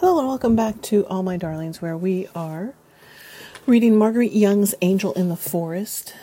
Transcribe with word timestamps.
Hello 0.00 0.18
and 0.18 0.28
welcome 0.28 0.56
back 0.56 0.80
to 0.80 1.04
All 1.08 1.22
My 1.22 1.36
Darlings, 1.36 1.82
where 1.82 1.94
we 1.94 2.26
are 2.34 2.72
reading 3.66 3.98
Marguerite 3.98 4.32
Young's 4.32 4.74
Angel 4.80 5.12
in 5.12 5.28
the 5.28 5.36
Forest. 5.36 6.14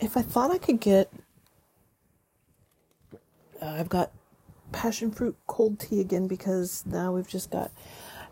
If 0.00 0.16
I 0.16 0.22
thought 0.22 0.50
I 0.50 0.56
could 0.56 0.80
get, 0.80 1.12
uh, 3.60 3.66
I've 3.66 3.90
got 3.90 4.10
passion 4.72 5.10
fruit 5.10 5.36
cold 5.46 5.78
tea 5.78 6.00
again 6.00 6.28
because 6.28 6.82
now 6.86 7.12
we've 7.12 7.28
just 7.28 7.50
got 7.50 7.70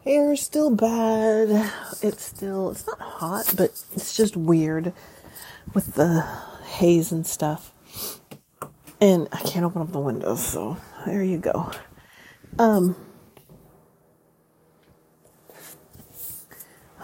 air 0.06 0.34
still 0.36 0.70
bad. 0.70 1.70
It's 2.00 2.25
still, 2.25 2.70
it's 2.70 2.86
not 2.86 3.00
hot, 3.02 3.52
but 3.54 3.79
it's 3.93 4.16
just 4.16 4.38
weird 4.38 4.95
with 5.75 5.96
the 5.96 6.22
haze 6.64 7.12
and 7.12 7.27
stuff. 7.27 7.75
And 9.02 9.29
I 9.32 9.41
can't 9.41 9.66
open 9.66 9.82
up 9.82 9.93
the 9.93 10.00
windows, 10.00 10.43
so 10.43 10.79
there 11.04 11.22
you 11.22 11.36
go. 11.36 11.70
Um, 12.59 12.96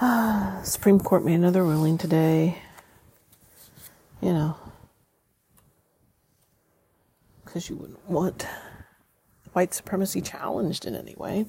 Supreme 0.62 0.98
Court 0.98 1.24
made 1.24 1.34
another 1.34 1.62
ruling 1.62 1.98
today. 1.98 2.58
You 4.22 4.32
know, 4.32 4.56
because 7.44 7.70
you 7.70 7.76
wouldn't 7.76 8.08
want 8.08 8.46
white 9.52 9.72
supremacy 9.72 10.20
challenged 10.20 10.84
in 10.84 10.94
any 10.94 11.14
way. 11.16 11.46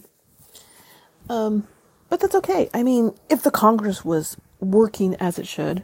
Um, 1.30 1.68
but 2.10 2.22
that's 2.22 2.36
okay. 2.36 2.70
I 2.74 2.84
mean, 2.84 3.14
if 3.30 3.44
the 3.44 3.52
Congress 3.52 4.06
was 4.06 4.38
working 4.60 5.16
as 5.16 5.38
it 5.38 5.48
should, 5.48 5.84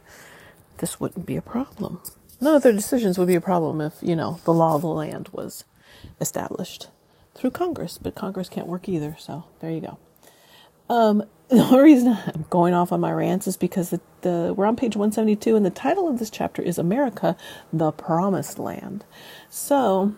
this 0.77 0.99
wouldn't 0.99 1.26
be 1.26 1.35
a 1.35 1.41
problem. 1.41 2.02
None 2.40 2.55
of 2.55 2.63
their 2.63 2.71
decisions 2.71 3.18
would 3.18 3.27
be 3.27 3.35
a 3.35 3.41
problem 3.41 3.81
if, 3.81 3.95
you 4.02 4.15
know, 4.15 4.40
the 4.45 4.54
law 4.54 4.76
of 4.76 4.81
the 4.81 4.88
land 4.88 5.29
was 5.34 5.65
established 6.21 6.88
through 7.35 7.52
Congress, 7.52 7.98
but 7.98 8.15
Congress 8.15 8.49
can't 8.49 8.68
work 8.68 8.88
either, 8.88 9.15
so 9.20 9.43
there 9.59 9.71
you 9.71 9.81
go. 9.81 9.98
Um, 10.90 11.23
the 11.50 11.64
only 11.64 11.80
reason 11.82 12.18
I'm 12.26 12.46
going 12.50 12.73
off 12.73 12.91
on 12.91 12.99
my 12.99 13.12
rants 13.12 13.48
is 13.48 13.57
because 13.57 13.90
the, 13.90 14.02
the 14.21 14.54
we're 14.55 14.66
on 14.66 14.76
page 14.76 14.96
172 14.96 15.55
and 15.55 15.66
the 15.66 15.70
title 15.70 16.10
of 16.10 16.20
this 16.20 16.30
chapter 16.30 16.62
is 16.62 16.77
America, 16.77 17.38
the 17.71 17.91
Promised 17.91 18.60
Land. 18.60 19.05
So 19.49 20.13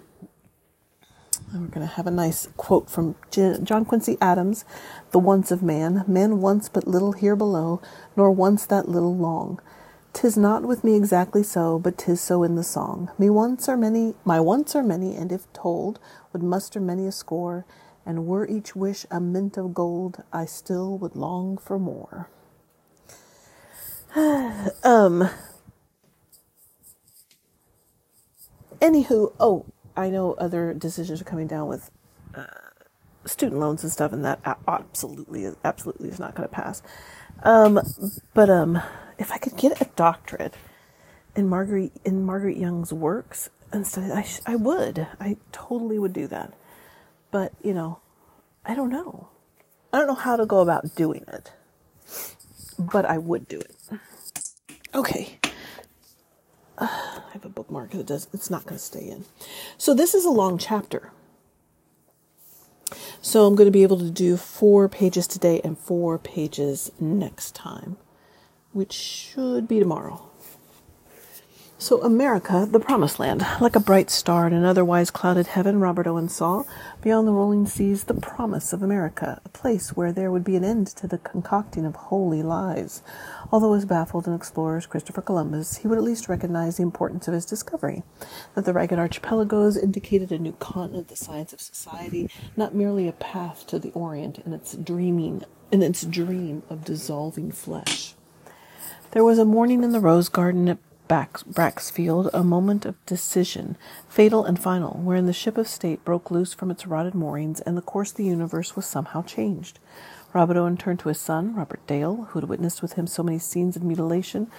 we're 1.53 1.67
going 1.67 1.87
to 1.87 1.93
have 1.93 2.07
a 2.07 2.11
nice 2.11 2.47
quote 2.57 2.89
from 2.89 3.15
John 3.31 3.85
Quincy 3.85 4.17
Adams, 4.21 4.65
The 5.11 5.19
Wants 5.19 5.51
of 5.51 5.61
Man. 5.61 6.03
Man 6.07 6.41
once 6.41 6.69
but 6.69 6.87
little 6.87 7.13
here 7.13 7.35
below, 7.35 7.81
nor 8.15 8.31
once 8.31 8.65
that 8.65 8.87
little 8.87 9.15
long. 9.15 9.59
Tis 10.13 10.35
not 10.35 10.63
with 10.63 10.83
me 10.83 10.95
exactly 10.95 11.43
so, 11.43 11.77
but 11.77 11.97
tis 11.97 12.19
so 12.19 12.43
in 12.43 12.55
the 12.55 12.63
song. 12.63 13.11
Me 13.17 13.29
once 13.29 13.69
are 13.69 13.77
many, 13.77 14.15
my 14.25 14.39
wants 14.39 14.75
are 14.75 14.83
many, 14.83 15.15
and 15.15 15.31
if 15.31 15.51
told, 15.53 15.99
would 16.33 16.41
muster 16.41 16.79
many 16.79 17.05
a 17.05 17.11
score 17.11 17.65
and 18.05 18.25
were 18.25 18.47
each 18.47 18.75
wish 18.75 19.05
a 19.11 19.19
mint 19.19 19.57
of 19.57 19.73
gold, 19.73 20.23
I 20.31 20.45
still 20.45 20.97
would 20.97 21.15
long 21.15 21.57
for 21.57 21.79
more. 21.79 22.29
um. 24.15 25.29
Anywho, 28.81 29.33
oh, 29.39 29.65
I 29.95 30.09
know 30.09 30.33
other 30.33 30.73
decisions 30.73 31.21
are 31.21 31.25
coming 31.25 31.47
down 31.47 31.67
with 31.67 31.91
uh, 32.33 32.45
student 33.25 33.59
loans 33.59 33.83
and 33.83 33.91
stuff, 33.91 34.13
and 34.13 34.23
that 34.23 34.39
absolutely, 34.67 35.51
absolutely 35.65 36.09
is 36.09 36.19
not 36.19 36.35
going 36.35 36.47
to 36.47 36.55
pass. 36.55 36.81
Um, 37.43 37.79
but 38.33 38.49
um, 38.49 38.81
if 39.17 39.31
I 39.31 39.37
could 39.37 39.57
get 39.57 39.81
a 39.81 39.85
doctorate 39.95 40.55
in 41.35 41.47
Marguerite 41.47 41.93
in 42.05 42.23
Marguerite 42.23 42.57
Young's 42.57 42.93
works 42.93 43.49
and 43.71 43.85
stuff, 43.85 44.11
I 44.11 44.21
sh- 44.23 44.41
I 44.45 44.55
would, 44.55 45.07
I 45.19 45.37
totally 45.51 45.99
would 45.99 46.13
do 46.13 46.27
that. 46.27 46.53
But, 47.31 47.53
you 47.63 47.73
know, 47.73 47.99
I 48.65 48.75
don't 48.75 48.89
know. 48.89 49.29
I 49.93 49.97
don't 49.97 50.07
know 50.07 50.15
how 50.15 50.35
to 50.35 50.45
go 50.45 50.61
about 50.61 50.95
doing 50.95 51.23
it. 51.27 51.51
But 52.77 53.05
I 53.05 53.17
would 53.17 53.47
do 53.47 53.59
it. 53.59 53.75
Okay. 54.95 55.39
Uh, 56.77 56.87
I 56.87 57.31
have 57.33 57.45
a 57.45 57.49
bookmark 57.49 57.91
that 57.91 58.05
does, 58.05 58.27
it's 58.33 58.49
not 58.49 58.63
going 58.63 58.77
to 58.77 58.83
stay 58.83 59.09
in. 59.09 59.25
So 59.77 59.93
this 59.93 60.13
is 60.13 60.25
a 60.25 60.29
long 60.29 60.57
chapter. 60.57 61.11
So 63.21 63.45
I'm 63.45 63.55
going 63.55 63.67
to 63.67 63.71
be 63.71 63.83
able 63.83 63.99
to 63.99 64.09
do 64.09 64.37
four 64.37 64.87
pages 64.87 65.27
today 65.27 65.61
and 65.63 65.77
four 65.77 66.17
pages 66.17 66.91
next 66.99 67.53
time, 67.53 67.97
which 68.71 68.93
should 68.93 69.67
be 69.67 69.79
tomorrow. 69.79 70.28
So, 71.81 72.01
America, 72.01 72.67
the 72.69 72.81
promised 72.81 73.19
land, 73.19 73.45
like 73.61 73.73
a 73.73 73.79
bright 73.79 74.09
star 74.09 74.45
in 74.45 74.51
an 74.51 74.65
otherwise 74.65 75.09
clouded 75.09 75.47
heaven, 75.47 75.79
Robert 75.79 76.07
Owen 76.07 76.27
saw, 76.27 76.65
beyond 77.01 77.25
the 77.25 77.31
rolling 77.31 77.65
seas, 77.65 78.03
the 78.03 78.13
promise 78.13 78.73
of 78.73 78.83
America, 78.83 79.39
a 79.45 79.49
place 79.49 79.95
where 79.95 80.11
there 80.11 80.29
would 80.29 80.43
be 80.43 80.57
an 80.57 80.65
end 80.65 80.87
to 80.87 81.07
the 81.07 81.19
concocting 81.19 81.85
of 81.85 81.95
holy 81.95 82.43
lies. 82.43 83.01
Although 83.49 83.75
as 83.75 83.85
baffled 83.85 84.27
an 84.27 84.33
explorer 84.33 84.75
as 84.75 84.87
Christopher 84.87 85.21
Columbus, 85.21 85.77
he 85.77 85.87
would 85.87 85.97
at 85.97 86.03
least 86.03 86.27
recognize 86.27 86.75
the 86.75 86.83
importance 86.83 87.29
of 87.29 87.33
his 87.33 87.45
discovery, 87.45 88.03
that 88.55 88.65
the 88.65 88.73
ragged 88.73 88.99
archipelagos 88.99 89.77
indicated 89.77 90.33
a 90.33 90.37
new 90.37 90.51
continent, 90.59 91.07
the 91.07 91.15
science 91.15 91.53
of 91.53 91.61
society, 91.61 92.29
not 92.57 92.75
merely 92.75 93.07
a 93.07 93.13
path 93.13 93.65
to 93.67 93.79
the 93.79 93.91
Orient 93.91 94.39
in 94.39 94.51
its 94.51 94.75
dreaming, 94.75 95.43
in 95.71 95.81
its 95.81 96.03
dream 96.03 96.61
of 96.69 96.83
dissolving 96.83 97.53
flesh. 97.53 98.15
There 99.11 99.23
was 99.23 99.39
a 99.39 99.45
morning 99.45 99.81
in 99.81 99.93
the 99.93 100.01
rose 100.01 100.27
garden 100.27 100.67
at 100.67 100.77
Braxfield 101.09 102.29
a 102.35 102.43
moment 102.43 102.85
of 102.85 103.03
decision, 103.07 103.77
fatal 104.07 104.45
and 104.45 104.61
final, 104.61 104.99
wherein 104.99 105.25
the 105.25 105.33
ship 105.33 105.57
of 105.57 105.67
state 105.67 106.05
broke 106.05 106.29
loose 106.29 106.53
from 106.53 106.69
its 106.69 106.85
rotted 106.85 107.15
moorings 107.15 107.61
and 107.61 107.75
the 107.75 107.81
course 107.81 108.11
of 108.11 108.17
the 108.17 108.25
universe 108.25 108.75
was 108.75 108.85
somehow 108.85 109.23
changed. 109.23 109.79
Robert 110.33 110.55
Owen 110.55 110.77
turned 110.77 110.99
to 110.99 111.09
his 111.09 111.19
son, 111.19 111.55
Robert 111.55 111.79
Dale, 111.87 112.27
who 112.29 112.39
had 112.39 112.47
witnessed 112.47 112.83
with 112.83 112.93
him 112.93 113.07
so 113.07 113.23
many 113.23 113.39
scenes 113.39 113.75
of 113.75 113.81
mutilation, 113.81 114.51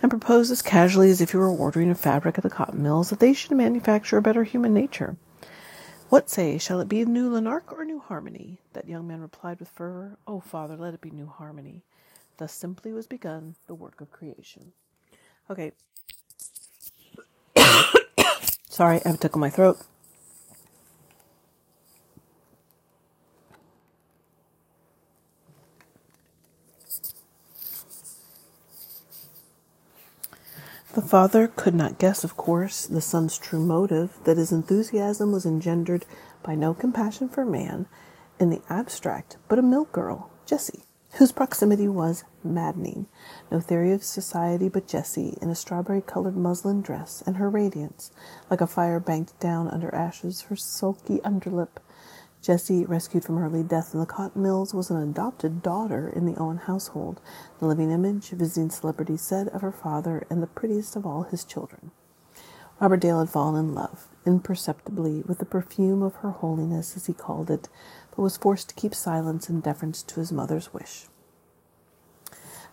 and 0.00 0.08
proposed 0.08 0.52
as 0.52 0.62
casually 0.62 1.10
as 1.10 1.20
if 1.20 1.32
he 1.32 1.38
were 1.38 1.48
ordering 1.48 1.90
a 1.90 1.96
fabric 1.96 2.38
at 2.38 2.44
the 2.44 2.50
cotton 2.50 2.84
mills 2.84 3.10
that 3.10 3.18
they 3.18 3.32
should 3.32 3.50
manufacture 3.50 4.16
a 4.16 4.22
better 4.22 4.44
human 4.44 4.72
nature. 4.72 5.16
What 6.08 6.30
say, 6.30 6.56
shall 6.56 6.78
it 6.78 6.88
be 6.88 7.04
New 7.04 7.32
Lanark 7.32 7.72
or 7.72 7.84
New 7.84 7.98
Harmony? 7.98 8.60
That 8.74 8.88
young 8.88 9.08
man 9.08 9.22
replied 9.22 9.58
with 9.58 9.70
fervor, 9.70 10.18
Oh, 10.24 10.38
father, 10.38 10.76
let 10.76 10.94
it 10.94 11.00
be 11.00 11.10
New 11.10 11.26
Harmony. 11.26 11.82
Thus 12.36 12.52
simply 12.52 12.92
was 12.92 13.08
begun 13.08 13.56
the 13.66 13.74
work 13.74 14.00
of 14.00 14.12
creation. 14.12 14.72
Okay, 15.50 15.72
Sorry, 18.76 19.00
I 19.06 19.08
have 19.08 19.14
a 19.14 19.18
tickle 19.18 19.38
in 19.38 19.40
my 19.40 19.48
throat. 19.48 19.78
The 30.92 31.00
father 31.00 31.48
could 31.48 31.74
not 31.74 31.98
guess, 31.98 32.22
of 32.22 32.36
course, 32.36 32.86
the 32.86 33.00
son's 33.00 33.38
true 33.38 33.60
motive, 33.60 34.18
that 34.24 34.36
his 34.36 34.52
enthusiasm 34.52 35.32
was 35.32 35.46
engendered 35.46 36.04
by 36.42 36.54
no 36.54 36.74
compassion 36.74 37.30
for 37.30 37.46
man 37.46 37.86
in 38.38 38.50
the 38.50 38.60
abstract, 38.68 39.38
but 39.48 39.58
a 39.58 39.62
milk 39.62 39.90
girl, 39.90 40.28
Jessie 40.44 40.82
whose 41.16 41.32
proximity 41.32 41.88
was 41.88 42.24
maddening. 42.44 43.06
No 43.50 43.58
theory 43.60 43.92
of 43.92 44.04
society 44.04 44.68
but 44.68 44.86
Jessie 44.86 45.38
in 45.40 45.48
a 45.48 45.54
strawberry 45.54 46.02
colored 46.02 46.36
muslin 46.36 46.82
dress, 46.82 47.22
and 47.26 47.36
her 47.36 47.48
radiance, 47.48 48.10
like 48.50 48.60
a 48.60 48.66
fire 48.66 49.00
banked 49.00 49.38
down 49.40 49.68
under 49.68 49.94
ashes, 49.94 50.42
her 50.42 50.56
sulky 50.56 51.18
underlip. 51.18 51.78
Jessie, 52.42 52.84
rescued 52.84 53.24
from 53.24 53.38
early 53.38 53.62
death 53.62 53.94
in 53.94 54.00
the 54.00 54.06
cotton 54.06 54.42
mills, 54.42 54.74
was 54.74 54.90
an 54.90 55.02
adopted 55.02 55.62
daughter 55.62 56.08
in 56.08 56.26
the 56.26 56.38
Owen 56.38 56.58
household, 56.58 57.20
the 57.58 57.66
living 57.66 57.90
image, 57.90 58.28
visiting 58.30 58.70
celebrity 58.70 59.16
said, 59.16 59.48
of 59.48 59.62
her 59.62 59.72
father 59.72 60.26
and 60.28 60.42
the 60.42 60.46
prettiest 60.46 60.96
of 60.96 61.06
all 61.06 61.22
his 61.22 61.44
children. 61.44 61.90
Robert 62.78 62.98
Dale 63.00 63.20
had 63.20 63.30
fallen 63.30 63.68
in 63.68 63.74
love, 63.74 64.08
imperceptibly, 64.26 65.22
with 65.22 65.38
the 65.38 65.46
perfume 65.46 66.02
of 66.02 66.16
her 66.16 66.30
holiness, 66.30 66.94
as 66.94 67.06
he 67.06 67.14
called 67.14 67.50
it, 67.50 67.70
but 68.16 68.22
was 68.22 68.38
forced 68.38 68.70
to 68.70 68.74
keep 68.74 68.94
silence 68.94 69.50
in 69.50 69.60
deference 69.60 70.02
to 70.02 70.20
his 70.20 70.32
mother's 70.32 70.72
wish. 70.72 71.06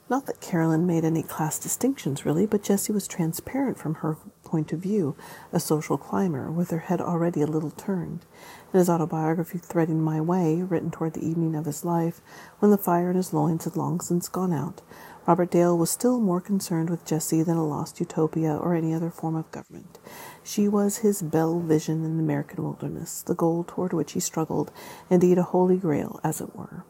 Not 0.10 0.26
that 0.26 0.42
Carolyn 0.42 0.86
made 0.86 1.06
any 1.06 1.24
class 1.24 1.58
distinctions, 1.58 2.26
really, 2.26 2.46
but 2.46 2.62
Jessie 2.62 2.92
was 2.92 3.08
transparent 3.08 3.78
from 3.78 3.96
her 3.96 4.18
point 4.44 4.74
of 4.74 4.80
view, 4.80 5.16
a 5.54 5.60
social 5.62 5.98
climber, 5.98 6.52
with 6.52 6.72
her 6.72 6.80
head 6.80 7.00
already 7.00 7.42
a 7.42 7.48
little 7.48 7.72
turned. 7.72 8.26
In 8.74 8.80
his 8.80 8.90
autobiography, 8.90 9.60
Threading 9.60 10.02
My 10.02 10.20
Way, 10.20 10.62
written 10.62 10.92
toward 10.92 11.14
the 11.14 11.26
evening 11.26 11.56
of 11.56 11.66
his 11.66 11.86
life, 11.86 12.20
when 12.60 12.70
the 12.70 12.78
fire 12.78 13.12
in 13.12 13.16
his 13.16 13.34
loins 13.34 13.64
had 13.64 13.78
long 13.78 14.02
since 14.02 14.28
gone 14.28 14.52
out, 14.52 14.82
Robert 15.26 15.50
Dale 15.50 15.78
was 15.78 15.90
still 15.90 16.20
more 16.20 16.42
concerned 16.42 16.90
with 16.90 17.06
Jessie 17.06 17.42
than 17.42 17.56
a 17.56 17.66
lost 17.66 18.02
utopia 18.02 18.58
or 18.58 18.76
any 18.76 18.94
other 18.94 19.10
form 19.10 19.38
of 19.38 19.50
government. 19.52 20.00
She 20.44 20.68
was 20.68 20.98
his 20.98 21.22
belle 21.22 21.62
vision 21.62 22.04
in 22.04 22.18
the 22.18 22.24
American 22.24 22.62
wilderness, 22.62 23.22
the 23.22 23.36
goal 23.36 23.64
toward 23.66 23.94
which 23.94 24.12
he 24.12 24.20
struggled, 24.20 24.70
indeed 25.10 25.38
a 25.38 25.44
holy 25.44 25.78
grail, 25.78 26.20
as 26.26 26.42
it 26.42 26.54
were. 26.54 26.84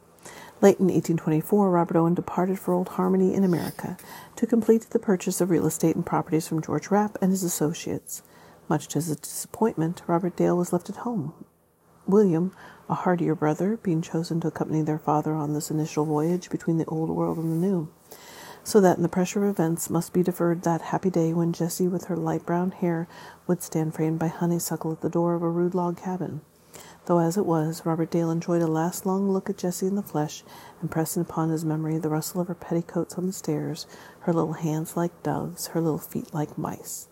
Late 0.63 0.79
in 0.79 0.85
1824, 0.85 1.69
Robert 1.69 1.97
Owen 1.97 2.13
departed 2.13 2.57
for 2.57 2.73
Old 2.73 2.87
Harmony 2.87 3.33
in 3.33 3.43
America 3.43 3.97
to 4.37 4.47
complete 4.47 4.83
the 4.83 4.97
purchase 4.97 5.41
of 5.41 5.49
real 5.49 5.65
estate 5.65 5.97
and 5.97 6.05
properties 6.05 6.47
from 6.47 6.61
George 6.61 6.89
Rapp 6.89 7.17
and 7.21 7.31
his 7.31 7.43
associates. 7.43 8.21
Much 8.69 8.87
to 8.87 8.99
his 8.99 9.13
disappointment, 9.17 10.03
Robert 10.07 10.37
Dale 10.37 10.55
was 10.55 10.71
left 10.71 10.89
at 10.89 10.95
home. 10.95 11.33
William, 12.07 12.55
a 12.87 12.93
hardier 12.93 13.35
brother 13.35 13.75
being 13.75 14.01
chosen 14.01 14.39
to 14.39 14.47
accompany 14.47 14.81
their 14.81 14.97
father 14.97 15.33
on 15.33 15.51
this 15.51 15.69
initial 15.69 16.05
voyage 16.05 16.49
between 16.49 16.77
the 16.77 16.85
old 16.85 17.09
world 17.09 17.37
and 17.37 17.51
the 17.51 17.67
new. 17.67 17.91
So 18.63 18.79
that 18.79 18.95
in 18.95 19.03
the 19.03 19.09
pressure 19.09 19.43
of 19.43 19.49
events 19.49 19.89
must 19.89 20.13
be 20.13 20.23
deferred 20.23 20.61
that 20.61 20.79
happy 20.79 21.09
day 21.09 21.33
when 21.33 21.51
Jessie, 21.51 21.89
with 21.89 22.05
her 22.05 22.15
light 22.15 22.45
brown 22.45 22.71
hair, 22.71 23.09
would 23.47 23.61
stand 23.61 23.95
framed 23.95 24.19
by 24.19 24.27
honeysuckle 24.27 24.93
at 24.93 25.01
the 25.01 25.09
door 25.09 25.35
of 25.35 25.43
a 25.43 25.49
rude 25.49 25.75
log 25.75 26.01
cabin. 26.01 26.39
Though 27.05 27.19
as 27.19 27.35
it 27.35 27.45
was, 27.45 27.85
Robert 27.85 28.11
Dale 28.11 28.31
enjoyed 28.31 28.61
a 28.61 28.67
last 28.67 29.05
long 29.05 29.29
look 29.29 29.49
at 29.49 29.57
Jessie 29.57 29.87
in 29.87 29.95
the 29.95 30.01
flesh, 30.01 30.43
and 30.79 30.89
pressing 30.89 31.21
upon 31.21 31.49
his 31.49 31.65
memory 31.65 31.97
the 31.97 32.09
rustle 32.09 32.39
of 32.39 32.47
her 32.47 32.55
petticoats 32.55 33.15
on 33.15 33.27
the 33.27 33.33
stairs, 33.33 33.85
her 34.21 34.31
little 34.31 34.53
hands 34.53 34.95
like 34.95 35.21
doves, 35.21 35.67
her 35.67 35.81
little 35.81 35.97
feet 35.97 36.33
like 36.33 36.57
mice. 36.57 37.09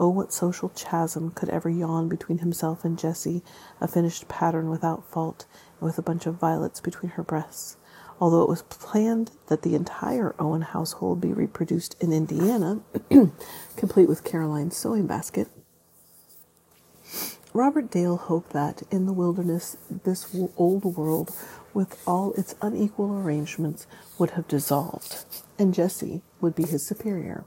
Oh, 0.00 0.08
what 0.08 0.32
social 0.32 0.70
chasm 0.70 1.30
could 1.30 1.50
ever 1.50 1.68
yawn 1.68 2.08
between 2.08 2.38
himself 2.38 2.84
and 2.84 2.98
Jessie, 2.98 3.42
a 3.80 3.88
finished 3.88 4.26
pattern 4.28 4.70
without 4.70 5.10
fault, 5.10 5.44
and 5.80 5.86
with 5.86 5.98
a 5.98 6.02
bunch 6.02 6.26
of 6.26 6.36
violets 6.36 6.80
between 6.80 7.12
her 7.12 7.22
breasts? 7.22 7.76
Although 8.18 8.42
it 8.42 8.48
was 8.48 8.62
planned 8.62 9.32
that 9.48 9.62
the 9.62 9.74
entire 9.74 10.34
Owen 10.38 10.62
household 10.62 11.20
be 11.20 11.34
reproduced 11.34 11.94
in 12.00 12.12
Indiana, 12.12 12.80
complete 13.76 14.08
with 14.08 14.24
Caroline's 14.24 14.76
sewing 14.76 15.06
basket, 15.06 15.48
Robert 17.56 17.90
Dale 17.90 18.18
hoped 18.18 18.50
that, 18.50 18.82
in 18.90 19.06
the 19.06 19.14
wilderness, 19.14 19.78
this 20.04 20.36
old 20.58 20.84
world, 20.84 21.34
with 21.72 21.98
all 22.06 22.34
its 22.34 22.54
unequal 22.60 23.10
arrangements, 23.10 23.86
would 24.18 24.32
have 24.32 24.46
dissolved, 24.46 25.24
and 25.58 25.72
Jessie 25.72 26.20
would 26.38 26.54
be 26.54 26.64
his 26.64 26.86
superior. 26.86 27.46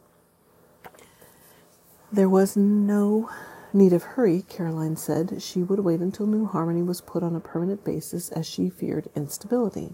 There 2.11 2.27
was 2.27 2.57
no 2.57 3.29
need 3.71 3.93
of 3.93 4.01
hurry, 4.01 4.41
Caroline 4.49 4.95
said. 4.95 5.43
She 5.43 5.61
would 5.61 5.81
wait 5.81 5.99
until 5.99 6.25
New 6.25 6.47
Harmony 6.47 6.81
was 6.81 7.01
put 7.01 7.21
on 7.21 7.35
a 7.35 7.39
permanent 7.39 7.85
basis, 7.85 8.29
as 8.29 8.47
she 8.47 8.67
feared 8.67 9.11
instability. 9.15 9.93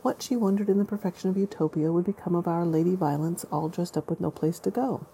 What, 0.00 0.22
she 0.22 0.36
wondered, 0.36 0.70
in 0.70 0.78
the 0.78 0.86
perfection 0.86 1.28
of 1.28 1.36
Utopia, 1.36 1.92
would 1.92 2.06
become 2.06 2.34
of 2.34 2.48
our 2.48 2.64
Lady 2.64 2.94
Violence, 2.94 3.44
all 3.52 3.68
dressed 3.68 3.98
up 3.98 4.08
with 4.08 4.22
no 4.22 4.30
place 4.30 4.58
to 4.60 4.70
go? 4.70 5.06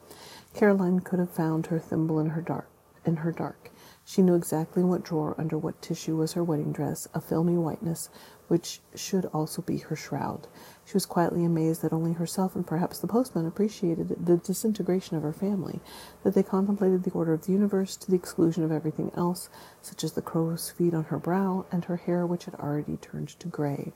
Caroline 0.55 1.01
could 1.01 1.19
have 1.19 1.33
found 1.33 1.67
her 1.67 1.81
thimble 1.81 2.21
in 2.21 2.31
her 2.31 2.43
dark. 2.43 2.69
In 3.05 3.17
her 3.19 3.31
dark, 3.31 3.71
she 4.09 4.23
knew 4.23 4.37
exactly 4.37 4.85
what 4.85 5.03
drawer 5.03 5.35
under 5.37 5.59
what 5.59 5.83
tissue 5.83 6.15
was 6.15 6.35
her 6.35 6.45
wedding 6.45 6.71
dress, 6.71 7.09
a 7.13 7.21
filmy 7.21 7.59
whiteness, 7.59 8.09
which 8.47 8.81
should 8.95 9.27
also 9.27 9.61
be 9.61 9.79
her 9.79 9.97
shroud. 9.97 10.47
She 10.85 10.95
was 10.95 11.05
quietly 11.05 11.45
amazed 11.45 11.83
that 11.83 11.93
only 11.93 12.13
herself 12.13 12.55
and 12.55 12.65
perhaps 12.65 13.01
the 13.01 13.09
postman 13.09 13.47
appreciated 13.47 14.25
the 14.25 14.37
disintegration 14.37 15.17
of 15.17 15.25
her 15.25 15.33
family, 15.33 15.81
that 16.23 16.35
they 16.35 16.45
contemplated 16.45 17.03
the 17.03 17.11
order 17.11 17.33
of 17.33 17.47
the 17.47 17.53
universe 17.53 17.97
to 17.97 18.09
the 18.09 18.17
exclusion 18.17 18.63
of 18.63 18.71
everything 18.71 19.11
else, 19.17 19.49
such 19.83 20.05
as 20.05 20.13
the 20.13 20.23
crow's 20.23 20.71
feet 20.71 20.95
on 20.95 21.05
her 21.05 21.19
brow 21.19 21.67
and 21.73 21.87
her 21.87 21.97
hair 21.97 22.25
which 22.25 22.45
had 22.45 22.55
already 22.55 22.99
turned 22.99 23.31
to 23.31 23.49
gray. 23.49 23.93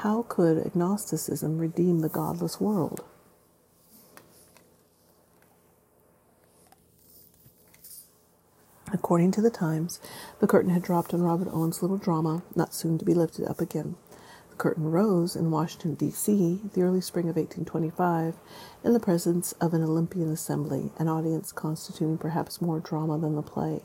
How 0.00 0.22
could 0.22 0.58
agnosticism 0.58 1.58
redeem 1.58 2.00
the 2.00 2.08
godless 2.08 2.60
world? 2.60 3.04
According 8.96 9.32
to 9.32 9.42
the 9.42 9.50
Times, 9.50 10.00
the 10.40 10.46
curtain 10.46 10.70
had 10.70 10.80
dropped 10.80 11.12
on 11.12 11.20
Robert 11.20 11.48
Owen's 11.52 11.82
little 11.82 11.98
drama, 11.98 12.42
not 12.54 12.72
soon 12.72 12.96
to 12.96 13.04
be 13.04 13.12
lifted 13.12 13.46
up 13.46 13.60
again. 13.60 13.96
The 14.48 14.56
curtain 14.56 14.90
rose 14.90 15.36
in 15.36 15.50
Washington, 15.50 15.96
D.C., 15.96 16.62
the 16.72 16.80
early 16.80 17.02
spring 17.02 17.28
of 17.28 17.36
1825, 17.36 18.36
in 18.82 18.94
the 18.94 18.98
presence 18.98 19.52
of 19.60 19.74
an 19.74 19.82
Olympian 19.82 20.30
assembly, 20.30 20.92
an 20.96 21.08
audience 21.08 21.52
constituting 21.52 22.16
perhaps 22.16 22.62
more 22.62 22.80
drama 22.80 23.18
than 23.18 23.36
the 23.36 23.42
play. 23.42 23.82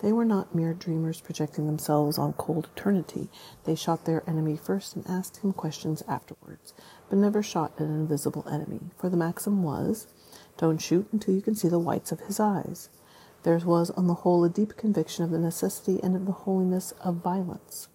They 0.00 0.12
were 0.12 0.24
not 0.24 0.56
mere 0.56 0.74
dreamers 0.74 1.20
projecting 1.20 1.66
themselves 1.66 2.18
on 2.18 2.32
cold 2.32 2.68
eternity. 2.74 3.30
They 3.62 3.76
shot 3.76 4.06
their 4.06 4.28
enemy 4.28 4.56
first 4.56 4.96
and 4.96 5.06
asked 5.08 5.36
him 5.36 5.52
questions 5.52 6.02
afterwards, 6.08 6.74
but 7.08 7.16
never 7.16 7.44
shot 7.44 7.74
at 7.76 7.86
an 7.86 7.94
invisible 7.94 8.44
enemy, 8.50 8.80
for 8.98 9.08
the 9.08 9.16
maxim 9.16 9.62
was, 9.62 10.08
don't 10.56 10.78
shoot 10.78 11.06
until 11.12 11.32
you 11.32 11.42
can 11.42 11.54
see 11.54 11.68
the 11.68 11.78
whites 11.78 12.10
of 12.10 12.18
his 12.22 12.40
eyes. 12.40 12.88
There 13.42 13.58
was, 13.58 13.90
on 13.90 14.06
the 14.06 14.14
whole, 14.14 14.44
a 14.44 14.48
deep 14.48 14.76
conviction 14.76 15.24
of 15.24 15.30
the 15.30 15.38
necessity 15.38 16.00
and 16.02 16.14
of 16.14 16.26
the 16.26 16.32
holiness 16.32 16.92
of 17.02 17.16
violence. 17.16 17.88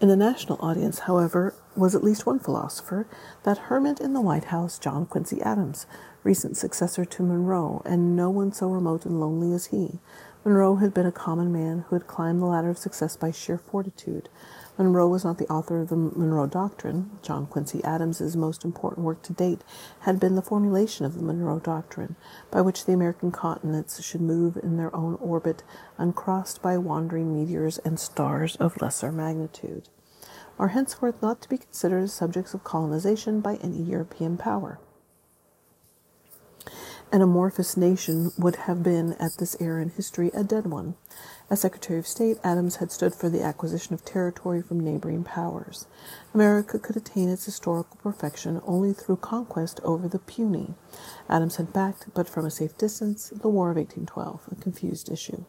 In 0.00 0.08
the 0.08 0.16
national 0.16 0.58
audience, 0.60 1.00
however, 1.00 1.54
was 1.76 1.94
at 1.94 2.04
least 2.04 2.24
one 2.24 2.38
philosopher, 2.38 3.08
that 3.42 3.58
hermit 3.58 4.00
in 4.00 4.12
the 4.12 4.20
White 4.20 4.44
House, 4.44 4.78
John 4.78 5.06
Quincy 5.06 5.42
Adams, 5.42 5.86
recent 6.22 6.56
successor 6.56 7.04
to 7.04 7.22
Monroe, 7.22 7.82
and 7.84 8.14
no 8.14 8.30
one 8.30 8.52
so 8.52 8.68
remote 8.68 9.04
and 9.04 9.18
lonely 9.18 9.52
as 9.52 9.66
he. 9.66 9.98
Monroe 10.44 10.76
had 10.76 10.94
been 10.94 11.06
a 11.06 11.12
common 11.12 11.52
man 11.52 11.84
who 11.88 11.96
had 11.96 12.06
climbed 12.06 12.40
the 12.40 12.46
ladder 12.46 12.70
of 12.70 12.78
success 12.78 13.16
by 13.16 13.32
sheer 13.32 13.58
fortitude, 13.58 14.28
Monroe 14.78 15.08
was 15.08 15.24
not 15.24 15.38
the 15.38 15.48
author 15.48 15.80
of 15.80 15.88
the 15.88 15.96
Monroe 15.96 16.46
Doctrine. 16.46 17.10
John 17.20 17.46
Quincy 17.46 17.82
Adams's 17.82 18.36
most 18.36 18.64
important 18.64 19.04
work 19.04 19.22
to 19.22 19.32
date 19.32 19.62
had 20.00 20.20
been 20.20 20.36
the 20.36 20.42
formulation 20.42 21.04
of 21.04 21.14
the 21.14 21.22
Monroe 21.22 21.58
Doctrine, 21.58 22.14
by 22.52 22.60
which 22.60 22.84
the 22.84 22.92
American 22.92 23.32
continents 23.32 24.00
should 24.02 24.20
move 24.20 24.56
in 24.56 24.76
their 24.76 24.94
own 24.94 25.16
orbit, 25.16 25.64
uncrossed 25.98 26.62
by 26.62 26.78
wandering 26.78 27.34
meteors 27.34 27.78
and 27.78 27.98
stars 27.98 28.54
of 28.56 28.80
lesser 28.80 29.10
magnitude, 29.10 29.88
are 30.60 30.68
henceforth 30.68 31.20
not 31.20 31.42
to 31.42 31.48
be 31.48 31.58
considered 31.58 32.04
as 32.04 32.12
subjects 32.12 32.54
of 32.54 32.62
colonization 32.62 33.40
by 33.40 33.56
any 33.56 33.82
European 33.82 34.36
power. 34.36 34.78
An 37.10 37.22
amorphous 37.22 37.76
nation 37.76 38.32
would 38.36 38.56
have 38.56 38.82
been, 38.82 39.14
at 39.14 39.30
this 39.38 39.56
era 39.60 39.80
in 39.80 39.88
history, 39.88 40.30
a 40.34 40.44
dead 40.44 40.66
one. 40.66 40.94
As 41.50 41.62
Secretary 41.62 41.98
of 41.98 42.06
State, 42.06 42.36
Adams 42.44 42.76
had 42.76 42.92
stood 42.92 43.14
for 43.14 43.30
the 43.30 43.42
acquisition 43.42 43.94
of 43.94 44.04
territory 44.04 44.60
from 44.60 44.80
neighboring 44.80 45.24
powers. 45.24 45.86
America 46.34 46.78
could 46.78 46.94
attain 46.94 47.30
its 47.30 47.46
historical 47.46 47.96
perfection 48.02 48.60
only 48.66 48.92
through 48.92 49.16
conquest 49.16 49.80
over 49.82 50.08
the 50.08 50.18
puny. 50.18 50.74
Adams 51.26 51.56
had 51.56 51.72
backed, 51.72 52.12
but 52.12 52.28
from 52.28 52.44
a 52.44 52.50
safe 52.50 52.76
distance, 52.76 53.30
the 53.30 53.48
War 53.48 53.70
of 53.70 53.78
1812, 53.78 54.42
a 54.52 54.62
confused 54.62 55.10
issue. 55.10 55.46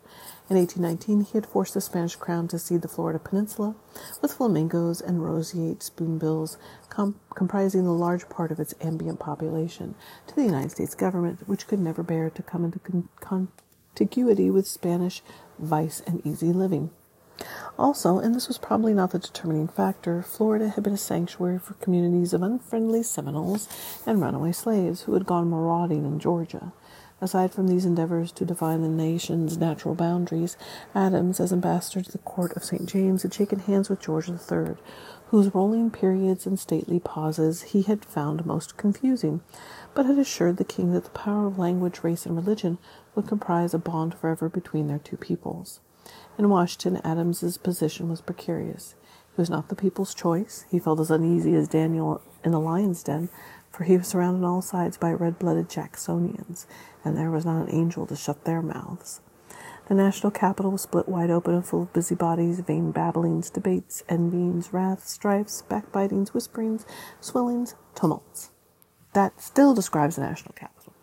In 0.50 0.56
1819, 0.56 1.26
he 1.26 1.38
had 1.38 1.46
forced 1.46 1.74
the 1.74 1.82
Spanish 1.82 2.16
crown 2.16 2.48
to 2.48 2.60
cede 2.60 2.82
the 2.82 2.88
Florida 2.88 3.20
peninsula, 3.20 3.76
with 4.22 4.32
flamingos 4.32 5.02
and 5.02 5.22
roseate 5.22 5.84
spoonbills 5.84 6.58
com- 6.88 7.20
comprising 7.36 7.86
a 7.86 7.94
large 7.94 8.30
part 8.30 8.52
of 8.52 8.60
its 8.62 8.74
ambient 8.80 9.20
population, 9.20 9.96
to 10.28 10.36
the 10.36 10.46
United 10.46 10.72
States 10.72 10.96
government, 10.96 11.46
which 11.46 11.68
could 11.68 11.80
never 11.80 12.04
bear 12.04 12.30
to 12.30 12.42
come 12.42 12.64
into 12.64 12.80
con- 13.20 13.50
contiguity 13.96 14.50
with 14.50 14.68
Spanish 14.68 15.22
vice, 15.60 16.02
and 16.08 16.26
easy 16.26 16.54
living. 16.54 16.90
Also, 17.78 18.20
and 18.20 18.36
this 18.36 18.48
was 18.48 18.58
probably 18.58 18.94
not 18.94 19.12
the 19.12 19.20
determining 19.20 19.68
factor, 19.68 20.22
Florida 20.22 20.70
had 20.70 20.84
been 20.84 20.94
a 20.94 20.98
sanctuary 20.98 21.58
for 21.58 21.74
communities 21.76 22.34
of 22.34 22.44
unfriendly 22.44 23.02
Seminoles 23.02 23.70
and 24.06 24.22
runaway 24.22 24.52
slaves 24.52 25.04
who 25.04 25.14
had 25.14 25.26
gone 25.26 25.50
marauding 25.50 26.06
in 26.06 26.20
Georgia. 26.20 26.74
Aside 27.22 27.52
from 27.52 27.68
these 27.68 27.86
endeavors 27.86 28.32
to 28.34 28.46
define 28.46 28.82
the 28.82 28.88
nation's 28.88 29.58
natural 29.58 29.94
boundaries, 29.94 30.56
Adams, 30.96 31.40
as 31.40 31.52
ambassador 31.52 32.02
to 32.02 32.12
the 32.12 32.18
court 32.20 32.56
of 32.56 32.64
St. 32.64 32.86
James, 32.86 33.24
had 33.24 33.34
shaken 33.34 33.60
hands 33.60 33.90
with 33.90 34.00
George 34.00 34.30
III, 34.30 34.76
whose 35.28 35.54
rolling 35.54 35.92
periods 35.92 36.46
and 36.46 36.58
stately 36.58 37.00
pauses 37.00 37.62
he 37.64 37.82
had 37.82 38.06
found 38.06 38.46
most 38.46 38.78
confusing, 38.78 39.42
but 39.94 40.06
had 40.06 40.18
assured 40.18 40.58
the 40.58 40.64
king 40.64 40.94
that 40.94 41.04
the 41.04 41.10
power 41.10 41.48
of 41.48 41.60
language, 41.60 42.04
race, 42.04 42.26
and 42.26 42.38
religion 42.38 42.78
would 43.16 43.28
comprise 43.28 43.74
a 43.74 43.80
bond 43.80 44.16
forever 44.16 44.48
between 44.48 44.88
their 44.88 45.00
two 45.00 45.18
peoples. 45.18 45.82
In 46.38 46.50
Washington, 46.50 47.02
Adams's 47.04 47.58
position 47.58 48.10
was 48.10 48.22
precarious. 48.22 48.96
He 49.36 49.42
was 49.42 49.50
not 49.50 49.68
the 49.68 49.76
people's 49.76 50.14
choice. 50.14 50.66
He 50.72 50.80
felt 50.80 51.00
as 51.00 51.12
uneasy 51.12 51.54
as 51.56 51.68
Daniel 51.68 52.22
in 52.44 52.52
the 52.52 52.60
lion's 52.60 53.04
den, 53.04 53.30
for 53.72 53.84
he 53.84 53.98
was 53.98 54.08
surrounded 54.08 54.46
on 54.46 54.52
all 54.52 54.62
sides 54.62 54.98
by 54.98 55.12
red-blooded 55.12 55.70
Jacksonians, 55.70 56.66
and 57.04 57.18
there 57.18 57.32
was 57.32 57.46
not 57.46 57.62
an 57.62 57.74
angel 57.74 58.06
to 58.08 58.16
shut 58.16 58.46
their 58.46 58.62
mouths. 58.62 59.22
The 59.88 59.96
national 59.96 60.32
capital 60.32 60.72
was 60.72 60.84
split 60.84 61.10
wide 61.10 61.32
open 61.32 61.56
and 61.56 61.66
full 61.66 61.82
of 61.82 61.94
busybodies, 61.94 62.60
vain 62.60 62.92
babblings, 62.92 63.50
debates, 63.50 64.04
envyings, 64.08 64.72
wraths, 64.72 65.12
strifes, 65.12 65.64
backbitings, 65.68 66.30
whisperings, 66.30 66.86
swellings, 67.20 67.74
tumults. 67.96 68.52
That 69.14 69.42
still 69.42 69.74
describes 69.74 70.16
the 70.16 70.22
national 70.22 70.54
capital. 70.54 70.94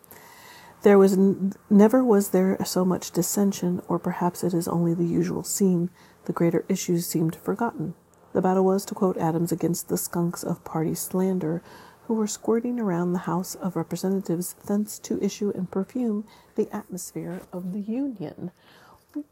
There 0.83 0.99
was 0.99 1.15
n- 1.15 1.55
never 1.69 2.05
was 2.05 2.29
there 2.29 2.57
so 2.65 2.85
much 2.85 3.11
dissension, 3.11 3.83
or 3.89 3.99
perhaps 3.99 4.45
it 4.45 4.55
is 4.55 4.69
only 4.69 4.95
the 4.95 5.05
usual 5.05 5.43
scene. 5.43 5.91
The 6.27 6.33
greater 6.33 6.65
issues 6.69 7.07
seemed 7.09 7.35
forgotten. 7.35 7.95
The 8.35 8.43
battle 8.43 8.65
was, 8.65 8.85
to 8.85 8.95
quote 8.95 9.17
Adams, 9.17 9.51
against 9.51 9.89
the 9.89 9.97
skunks 9.97 10.45
of 10.45 10.63
party 10.63 10.95
slander, 10.95 11.61
who 12.07 12.15
were 12.15 12.27
squirting 12.27 12.79
around 12.79 13.13
the 13.13 13.21
House 13.21 13.55
of 13.57 13.77
Representatives, 13.77 14.55
thence 14.67 14.99
to 15.01 15.23
issue 15.23 15.53
and 15.55 15.71
perfume 15.71 16.25
the 16.55 16.69
atmosphere 16.75 17.43
of 17.53 17.73
the 17.73 17.81
Union. 17.81 18.53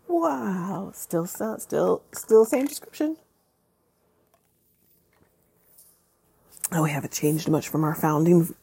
Wow! 0.08 0.90
Still, 0.94 1.26
still, 1.26 1.58
still, 1.58 2.02
still 2.12 2.44
same 2.44 2.66
description. 2.66 3.16
Oh, 6.72 6.82
we 6.82 6.90
haven't 6.90 7.12
changed 7.12 7.48
much 7.48 7.68
from 7.68 7.84
our 7.84 7.94
founding, 7.94 8.54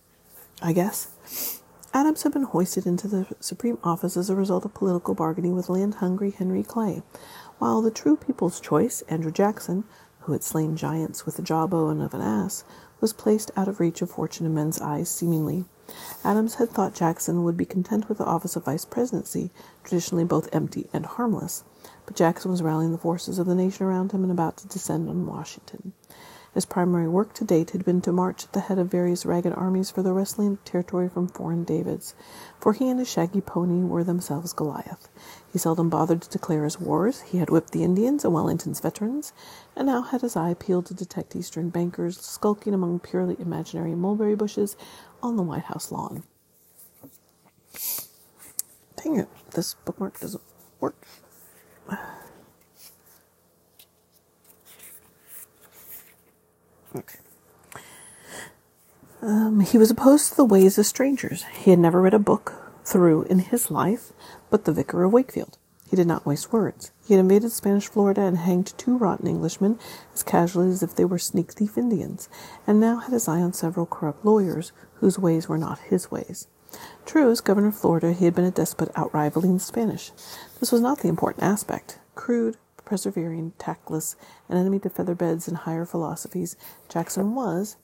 I 0.62 0.74
guess. 0.74 1.62
Adams 1.94 2.24
had 2.24 2.34
been 2.34 2.44
hoisted 2.44 2.86
into 2.86 3.08
the 3.08 3.28
Supreme 3.40 3.78
Office 3.84 4.18
as 4.18 4.30
a 4.30 4.36
result 4.36 4.66
of 4.66 4.74
political 4.74 5.14
bargaining 5.14 5.56
with 5.56 5.70
land 5.70 5.96
hungry 5.96 6.32
Henry 6.32 6.64
Clay. 6.64 7.04
while 7.62 7.84
the 7.84 7.92
true 7.92 8.18
people's 8.18 8.60
choice, 8.60 9.04
Andrew 9.08 9.32
Jackson, 9.32 9.84
who 10.22 10.32
had 10.34 10.44
slain 10.44 10.76
giants 10.76 11.28
with 11.28 11.36
the 11.36 11.44
jawbone 11.44 12.02
of 12.02 12.12
an 12.16 12.22
ass, 12.22 12.64
was 13.02 13.12
placed 13.12 13.52
out 13.58 13.68
of 13.68 13.80
reach 13.80 14.02
of 14.02 14.10
fortune 14.10 14.46
in 14.46 14.54
men's 14.54 14.80
eyes, 14.80 15.10
seemingly. 15.10 15.66
Adams 16.24 16.56
had 16.56 16.70
thought 16.70 16.94
Jackson 16.94 17.44
would 17.44 17.58
be 17.58 17.66
content 17.66 18.08
with 18.08 18.20
the 18.20 18.26
office 18.26 18.56
of 18.56 18.64
vice 18.64 18.86
presidency, 18.86 19.50
traditionally 19.84 20.24
both 20.24 20.48
empty 20.54 20.88
and 20.94 21.06
harmless. 21.06 21.64
But 22.06 22.16
Jackson 22.16 22.52
was 22.52 22.62
rallying 22.62 22.92
the 22.92 22.98
forces 22.98 23.40
of 23.40 23.48
the 23.48 23.56
nation 23.56 23.86
around 23.86 24.12
him 24.12 24.24
and 24.24 24.32
about 24.32 24.56
to 24.58 24.68
descend 24.68 25.10
on 25.10 25.26
Washington. 25.26 25.94
His 26.54 26.66
primary 26.66 27.08
work 27.08 27.34
to 27.36 27.46
date 27.46 27.70
had 27.72 27.86
been 27.86 28.02
to 28.02 28.12
march 28.12 28.44
at 28.44 28.52
the 28.52 28.60
head 28.60 28.78
of 28.78 28.92
various 28.92 29.26
ragged 29.26 29.54
armies 29.54 29.90
for 29.90 30.02
the 30.04 30.12
wrestling 30.12 30.58
territory 30.66 31.08
from 31.08 31.30
foreign 31.30 31.64
Davids, 31.64 32.14
for 32.60 32.74
he 32.74 32.90
and 32.90 33.00
his 33.00 33.10
shaggy 33.10 33.40
pony 33.40 33.84
were 33.86 34.04
themselves 34.04 34.52
Goliath. 34.52 35.08
He 35.52 35.58
seldom 35.58 35.90
bothered 35.90 36.22
to 36.24 36.30
declare 36.30 36.66
his 36.66 36.80
wars. 36.80 37.22
He 37.22 37.38
had 37.38 37.50
whipped 37.50 37.72
the 37.72 37.84
Indians 37.84 38.26
and 38.26 38.34
Wellington's 38.34 38.82
veterans, 38.82 39.32
and 39.78 39.86
now 39.86 40.02
had 40.02 40.22
his 40.22 40.36
eye 40.36 40.54
peeled 40.54 40.88
to 40.88 40.94
detect 40.94 41.38
Eastern 41.38 41.70
bankers 41.70 42.20
skulking 42.20 42.74
among 42.74 43.00
purely 43.00 43.38
imaginary 43.40 43.96
mulberry 43.96 44.36
bushes 44.36 44.76
on 45.24 45.38
the 45.38 45.44
White 45.44 45.64
House 45.64 45.90
lawn. 45.90 46.24
Dang 48.98 49.16
it, 49.20 49.30
this 49.52 49.76
bookmark 49.86 50.20
doesn't 50.20 50.44
work. 50.82 51.08
Okay. 56.94 57.20
Um, 59.22 59.61
he 59.72 59.78
was 59.78 59.90
opposed 59.90 60.30
to 60.30 60.36
the 60.36 60.44
ways 60.44 60.78
of 60.78 60.86
strangers. 60.86 61.44
He 61.44 61.70
had 61.70 61.80
never 61.80 62.02
read 62.02 62.14
a 62.14 62.20
book 62.20 62.54
through 62.84 63.24
in 63.24 63.40
his 63.40 63.72
life 63.72 64.12
but 64.50 64.66
The 64.66 64.74
Vicar 64.74 65.06
of 65.06 65.14
Wakefield. 65.14 65.58
He 65.90 65.96
did 65.96 66.08
not 66.08 66.26
waste 66.26 66.52
words. 66.52 66.92
He 67.08 67.14
had 67.14 67.22
invaded 67.22 67.54
Spanish 67.54 67.88
Florida 67.88 68.22
and 68.22 68.38
hanged 68.38 68.78
two 68.78 68.98
rotten 68.98 69.30
Englishmen 69.30 69.80
as 70.14 70.24
casually 70.24 70.68
as 70.70 70.84
if 70.84 70.94
they 70.94 71.06
were 71.06 71.18
sneak 71.18 71.54
thief 71.54 71.78
Indians, 71.78 72.28
and 72.68 72.82
now 72.82 72.98
had 72.98 73.14
his 73.14 73.30
eye 73.30 73.40
on 73.40 73.54
several 73.54 73.86
corrupt 73.86 74.26
lawyers 74.26 74.74
whose 74.96 75.18
ways 75.18 75.48
were 75.48 75.58
not 75.58 75.80
his 75.80 76.12
ways. 76.12 76.48
True, 77.06 77.32
as 77.32 77.40
governor 77.40 77.70
of 77.70 77.76
Florida, 77.76 78.12
he 78.12 78.26
had 78.26 78.36
been 78.36 78.44
a 78.44 78.52
despot 78.52 78.94
outrivaling 78.94 79.54
the 79.54 79.60
Spanish. 79.60 80.12
This 80.60 80.74
was 80.74 80.82
not 80.82 81.00
the 81.00 81.08
important 81.08 81.44
aspect. 81.44 81.98
Crude, 82.16 82.58
persevering, 82.84 83.54
tactless, 83.58 84.18
an 84.50 84.58
enemy 84.58 84.80
to 84.80 84.90
feather 84.90 85.16
beds 85.16 85.48
and 85.48 85.56
higher 85.56 85.86
philosophies, 85.86 86.58
Jackson 86.90 87.36
was, 87.36 87.78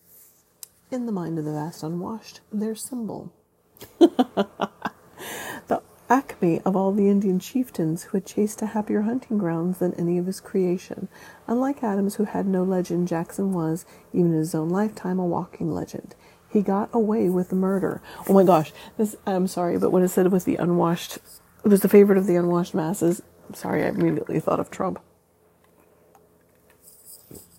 in 0.92 1.06
the 1.06 1.12
mind 1.12 1.38
of 1.40 1.46
the 1.46 1.54
vast 1.54 1.84
unwashed, 1.84 2.42
their 2.52 2.76
symbol. 2.76 3.34
the 4.00 5.82
acme 6.10 6.62
of 6.62 6.76
all 6.76 6.92
the 6.92 7.10
Indian 7.10 7.40
chieftains 7.40 8.04
who 8.04 8.18
had 8.18 8.26
chased 8.26 8.60
to 8.60 8.68
happier 8.68 9.02
hunting 9.02 9.38
grounds 9.38 9.80
than 9.80 9.94
any 9.96 10.18
of 10.18 10.26
his 10.26 10.40
creation. 10.40 11.08
Unlike 11.48 11.84
Adams, 11.84 12.16
who 12.16 12.24
had 12.24 12.48
no 12.48 12.64
legend, 12.64 13.08
Jackson 13.08 13.54
was, 13.54 13.86
even 14.14 14.32
in 14.32 14.38
his 14.40 14.56
own 14.56 14.70
lifetime, 14.70 15.20
a 15.20 15.26
walking 15.26 15.72
legend. 15.72 16.16
He 16.50 16.62
got 16.62 16.90
away 16.94 17.30
with 17.30 17.52
murder. 17.52 18.02
Oh 18.28 18.34
my 18.34 18.44
gosh, 18.44 18.72
this 18.98 19.16
I'm 19.26 19.48
sorry, 19.48 19.78
but 19.78 19.92
when 19.92 20.04
it 20.04 20.08
said 20.08 20.26
it 20.26 20.32
was 20.32 20.46
the 20.46 20.56
unwashed 20.56 21.20
it 21.64 21.70
was 21.70 21.82
the 21.82 21.90
favorite 21.90 22.18
of 22.18 22.28
the 22.28 22.38
unwashed 22.38 22.74
masses, 22.74 23.22
I'm 23.48 23.54
sorry, 23.54 23.84
I 23.84 23.88
immediately 23.88 24.40
thought 24.40 24.62
of 24.62 24.72
Trump. 24.72 25.02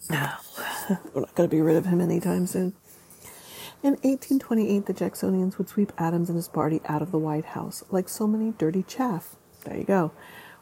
No, 0.08 0.30
we're 1.12 1.20
not 1.20 1.34
going 1.34 1.48
to 1.48 1.54
be 1.54 1.60
rid 1.60 1.76
of 1.76 1.84
him 1.84 2.00
anytime 2.00 2.46
soon. 2.46 2.74
In 3.80 3.92
1828, 3.92 4.86
the 4.86 4.92
Jacksonians 4.92 5.56
would 5.56 5.68
sweep 5.68 5.92
Adams 5.96 6.28
and 6.28 6.34
his 6.34 6.48
party 6.48 6.80
out 6.86 7.00
of 7.00 7.12
the 7.12 7.18
White 7.18 7.44
House 7.44 7.84
like 7.90 8.08
so 8.08 8.26
many 8.26 8.50
dirty 8.58 8.82
chaff. 8.82 9.36
There 9.62 9.76
you 9.76 9.84
go. 9.84 10.10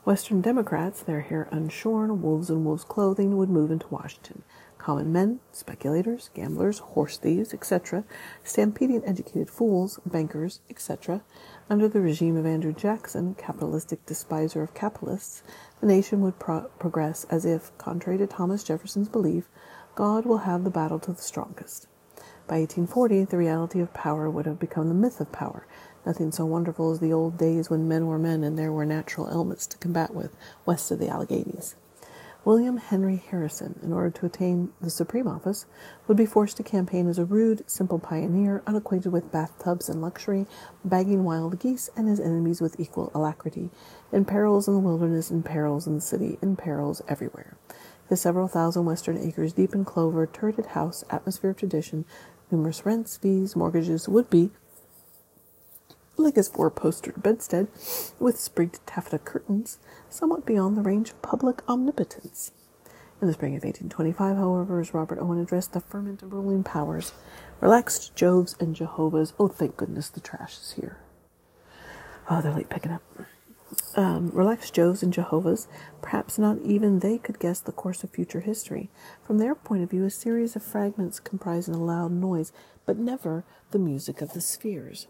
Western 0.04 0.42
Democrats, 0.42 1.02
their 1.02 1.22
hair 1.22 1.48
unshorn, 1.50 2.20
wolves 2.20 2.50
in 2.50 2.62
wolves' 2.62 2.84
clothing, 2.84 3.38
would 3.38 3.48
move 3.48 3.70
into 3.70 3.88
Washington. 3.88 4.42
Common 4.76 5.14
men, 5.14 5.40
speculators, 5.50 6.28
gamblers, 6.34 6.80
horse 6.80 7.16
thieves, 7.16 7.54
etc., 7.54 8.04
stampeding 8.44 9.02
educated 9.06 9.48
fools, 9.48 9.98
bankers, 10.04 10.60
etc., 10.68 11.22
under 11.70 11.88
the 11.88 12.02
regime 12.02 12.36
of 12.36 12.44
Andrew 12.44 12.74
Jackson, 12.74 13.34
capitalistic 13.34 14.04
despiser 14.04 14.62
of 14.62 14.74
capitalists, 14.74 15.42
the 15.80 15.86
nation 15.86 16.20
would 16.20 16.38
pro- 16.38 16.68
progress 16.78 17.24
as 17.30 17.46
if, 17.46 17.76
contrary 17.78 18.18
to 18.18 18.26
Thomas 18.26 18.62
Jefferson's 18.62 19.08
belief, 19.08 19.48
God 19.94 20.26
will 20.26 20.44
have 20.44 20.64
the 20.64 20.70
battle 20.70 20.98
to 21.00 21.12
the 21.14 21.22
strongest. 21.22 21.88
By 22.48 22.60
1840, 22.60 23.24
the 23.24 23.38
reality 23.38 23.80
of 23.80 23.92
power 23.92 24.30
would 24.30 24.46
have 24.46 24.60
become 24.60 24.86
the 24.86 24.94
myth 24.94 25.20
of 25.20 25.32
power. 25.32 25.66
Nothing 26.06 26.30
so 26.30 26.44
wonderful 26.46 26.92
as 26.92 27.00
the 27.00 27.12
old 27.12 27.36
days 27.36 27.68
when 27.68 27.88
men 27.88 28.06
were 28.06 28.20
men 28.20 28.44
and 28.44 28.56
there 28.56 28.70
were 28.70 28.86
natural 28.86 29.26
elements 29.26 29.66
to 29.66 29.78
combat 29.78 30.14
with 30.14 30.36
west 30.64 30.92
of 30.92 31.00
the 31.00 31.08
Alleghanies. 31.08 31.74
William 32.44 32.76
Henry 32.76 33.16
Harrison, 33.16 33.80
in 33.82 33.92
order 33.92 34.10
to 34.10 34.26
attain 34.26 34.70
the 34.80 34.90
supreme 34.90 35.26
office, 35.26 35.66
would 36.06 36.16
be 36.16 36.24
forced 36.24 36.56
to 36.58 36.62
campaign 36.62 37.08
as 37.08 37.18
a 37.18 37.24
rude, 37.24 37.68
simple 37.68 37.98
pioneer, 37.98 38.62
unacquainted 38.64 39.10
with 39.10 39.32
bathtubs 39.32 39.88
and 39.88 40.00
luxury, 40.00 40.46
bagging 40.84 41.24
wild 41.24 41.58
geese 41.58 41.90
and 41.96 42.06
his 42.06 42.20
enemies 42.20 42.60
with 42.60 42.78
equal 42.78 43.10
alacrity, 43.12 43.70
in 44.12 44.24
perils 44.24 44.68
in 44.68 44.74
the 44.74 44.80
wilderness, 44.80 45.32
in 45.32 45.42
perils 45.42 45.88
in 45.88 45.96
the 45.96 46.00
city, 46.00 46.38
in 46.40 46.54
perils 46.54 47.02
everywhere. 47.08 47.56
His 48.08 48.20
several 48.20 48.46
thousand 48.46 48.84
western 48.84 49.18
acres 49.18 49.52
deep 49.52 49.74
in 49.74 49.84
clover, 49.84 50.28
turreted 50.28 50.66
house, 50.66 51.02
atmosphere 51.10 51.50
of 51.50 51.56
tradition, 51.56 52.04
numerous 52.50 52.84
rents, 52.86 53.16
fees, 53.16 53.56
mortgages, 53.56 54.08
would 54.08 54.30
be, 54.30 54.50
like 56.16 56.36
his 56.36 56.48
four-postered 56.48 57.22
bedstead, 57.22 57.68
with 58.18 58.38
sprigged 58.38 58.78
taffeta 58.86 59.18
curtains, 59.18 59.78
somewhat 60.08 60.46
beyond 60.46 60.76
the 60.76 60.82
range 60.82 61.10
of 61.10 61.22
public 61.22 61.62
omnipotence. 61.68 62.52
In 63.20 63.28
the 63.28 63.34
spring 63.34 63.56
of 63.56 63.64
1825, 63.64 64.36
however, 64.36 64.80
as 64.80 64.92
Robert 64.92 65.18
Owen 65.20 65.38
addressed 65.38 65.72
the 65.72 65.80
ferment 65.80 66.22
of 66.22 66.32
ruling 66.32 66.62
powers, 66.62 67.12
relaxed 67.60 68.14
Joves 68.14 68.54
and 68.60 68.74
Jehovah's, 68.74 69.32
oh, 69.38 69.48
thank 69.48 69.76
goodness 69.76 70.08
the 70.08 70.20
trash 70.20 70.58
is 70.58 70.72
here. 70.72 70.98
Oh, 72.28 72.42
they're 72.42 72.52
late 72.52 72.68
picking 72.68 72.92
up. 72.92 73.02
Um, 73.96 74.30
relaxed 74.32 74.74
Joves 74.74 75.02
and 75.02 75.12
Jehovah's, 75.12 75.66
perhaps 76.00 76.38
not 76.38 76.58
even 76.62 77.00
they 77.00 77.18
could 77.18 77.40
guess 77.40 77.60
the 77.60 77.72
course 77.72 78.04
of 78.04 78.10
future 78.10 78.40
history. 78.40 78.90
From 79.24 79.38
their 79.38 79.54
point 79.54 79.82
of 79.82 79.90
view, 79.90 80.04
a 80.04 80.10
series 80.10 80.54
of 80.54 80.62
fragments 80.62 81.18
comprising 81.18 81.74
a 81.74 81.82
loud 81.82 82.12
noise, 82.12 82.52
but 82.84 82.96
never 82.96 83.44
the 83.72 83.78
music 83.78 84.20
of 84.20 84.34
the 84.34 84.40
spheres. 84.40 85.08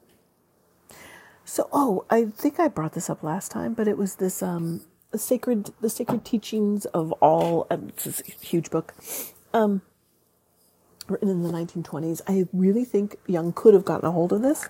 So, 1.44 1.68
oh, 1.72 2.04
I 2.10 2.24
think 2.24 2.58
I 2.58 2.68
brought 2.68 2.94
this 2.94 3.10
up 3.10 3.22
last 3.22 3.52
time, 3.52 3.74
but 3.74 3.86
it 3.86 3.98
was 3.98 4.16
this 4.16 4.42
um, 4.42 4.80
the 5.12 5.18
sacred 5.18 5.72
the 5.80 5.88
sacred 5.88 6.24
teachings 6.24 6.86
of 6.86 7.12
all. 7.12 7.66
Um, 7.70 7.88
it's 7.88 8.06
a 8.06 8.44
huge 8.44 8.70
book, 8.70 8.94
um, 9.54 9.82
written 11.08 11.28
in 11.28 11.42
the 11.42 11.50
1920s. 11.50 12.20
I 12.26 12.46
really 12.52 12.84
think 12.84 13.16
Young 13.26 13.52
could 13.52 13.74
have 13.74 13.84
gotten 13.84 14.08
a 14.08 14.12
hold 14.12 14.32
of 14.32 14.42
this. 14.42 14.68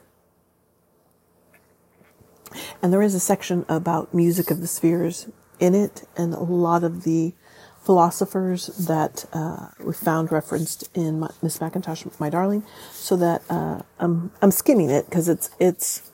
And 2.83 2.93
there 2.93 3.03
is 3.03 3.15
a 3.15 3.21
section 3.21 3.65
about 3.69 4.15
music 4.15 4.51
of 4.51 4.61
the 4.61 4.67
spheres 4.67 5.29
in 5.59 5.75
it, 5.75 6.07
and 6.17 6.35
a 6.35 6.41
lot 6.41 6.85
of 6.85 7.05
the 7.05 7.35
philosophers 7.83 8.67
that 8.89 9.25
uh, 9.33 9.69
we 9.79 9.93
found 9.93 10.33
referenced 10.33 10.89
in 10.95 11.21
Miss 11.41 11.59
MacIntosh, 11.59 12.19
My 12.19 12.29
Darling. 12.29 12.65
So 12.93 13.17
that 13.17 13.43
uh, 13.49 13.83
I'm 13.99 14.33
I'm 14.43 14.51
skimming 14.51 14.91
it 14.91 15.07
because 15.07 15.29
it's 15.29 15.51
it's 15.61 16.11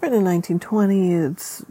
written 0.00 0.18
in 0.18 0.24
1920. 0.24 1.12
It's 1.12 1.64